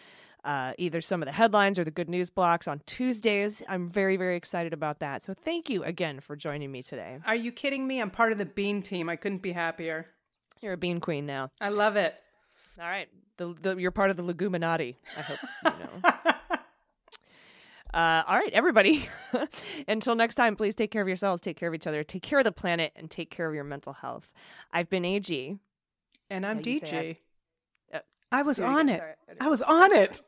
[0.44, 3.62] uh, either some of the headlines or the good news blocks on Tuesdays.
[3.68, 5.24] I'm very, very excited about that.
[5.24, 7.20] So thank you again for joining me today.
[7.26, 8.02] Are you kidding me?
[8.02, 9.10] I'm part of the bean team.
[9.10, 10.06] I couldn't be happier.
[10.62, 11.50] You're a bean queen now.
[11.60, 12.16] I love it.
[12.80, 13.08] All right.
[13.38, 14.96] The, the, you're part of the Leguminati.
[15.18, 16.12] I hope you know.
[17.94, 19.10] Uh, all right, everybody.
[19.88, 22.40] Until next time, please take care of yourselves, take care of each other, take care
[22.40, 24.30] of the planet, and take care of your mental health.
[24.72, 25.58] I've been AG.
[26.30, 27.16] And I'm How you say
[27.94, 27.98] DG.
[27.98, 28.00] Uh,
[28.32, 29.00] I was on it.
[29.00, 30.22] Sorry, I I was on it.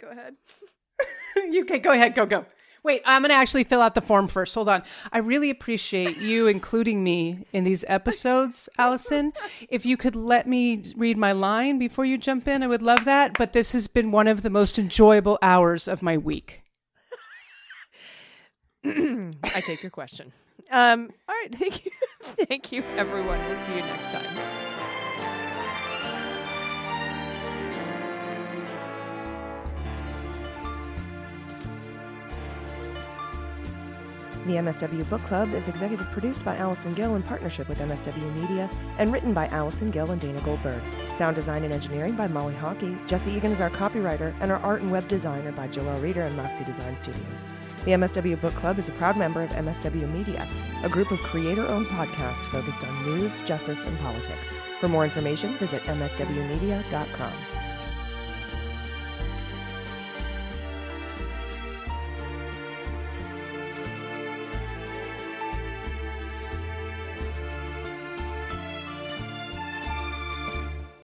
[0.00, 0.34] Go ahead.
[1.52, 2.46] you can go ahead, go go.
[2.82, 4.54] Wait, I'm gonna actually fill out the form first.
[4.54, 4.82] Hold on.
[5.12, 9.32] I really appreciate you including me in these episodes, Allison.
[9.68, 13.04] If you could let me read my line before you jump in, I would love
[13.04, 13.36] that.
[13.36, 16.62] But this has been one of the most enjoyable hours of my week.
[18.84, 20.32] I take your question.
[20.70, 21.90] Um, all right, thank you,
[22.46, 23.38] thank you, everyone.
[23.44, 24.69] We'll see you next time.
[34.46, 38.70] The MSW Book Club is executive produced by Allison Gill in partnership with MSW Media
[38.96, 40.82] and written by Allison Gill and Dana Goldberg.
[41.14, 42.96] Sound design and engineering by Molly Hockey.
[43.06, 46.34] Jesse Egan is our copywriter, and our art and web designer by Joelle Reeder and
[46.38, 47.44] Moxie Design Studios.
[47.84, 50.48] The MSW Book Club is a proud member of MSW Media,
[50.84, 54.50] a group of creator owned podcasts focused on news, justice, and politics.
[54.80, 57.32] For more information, visit MSWmedia.com.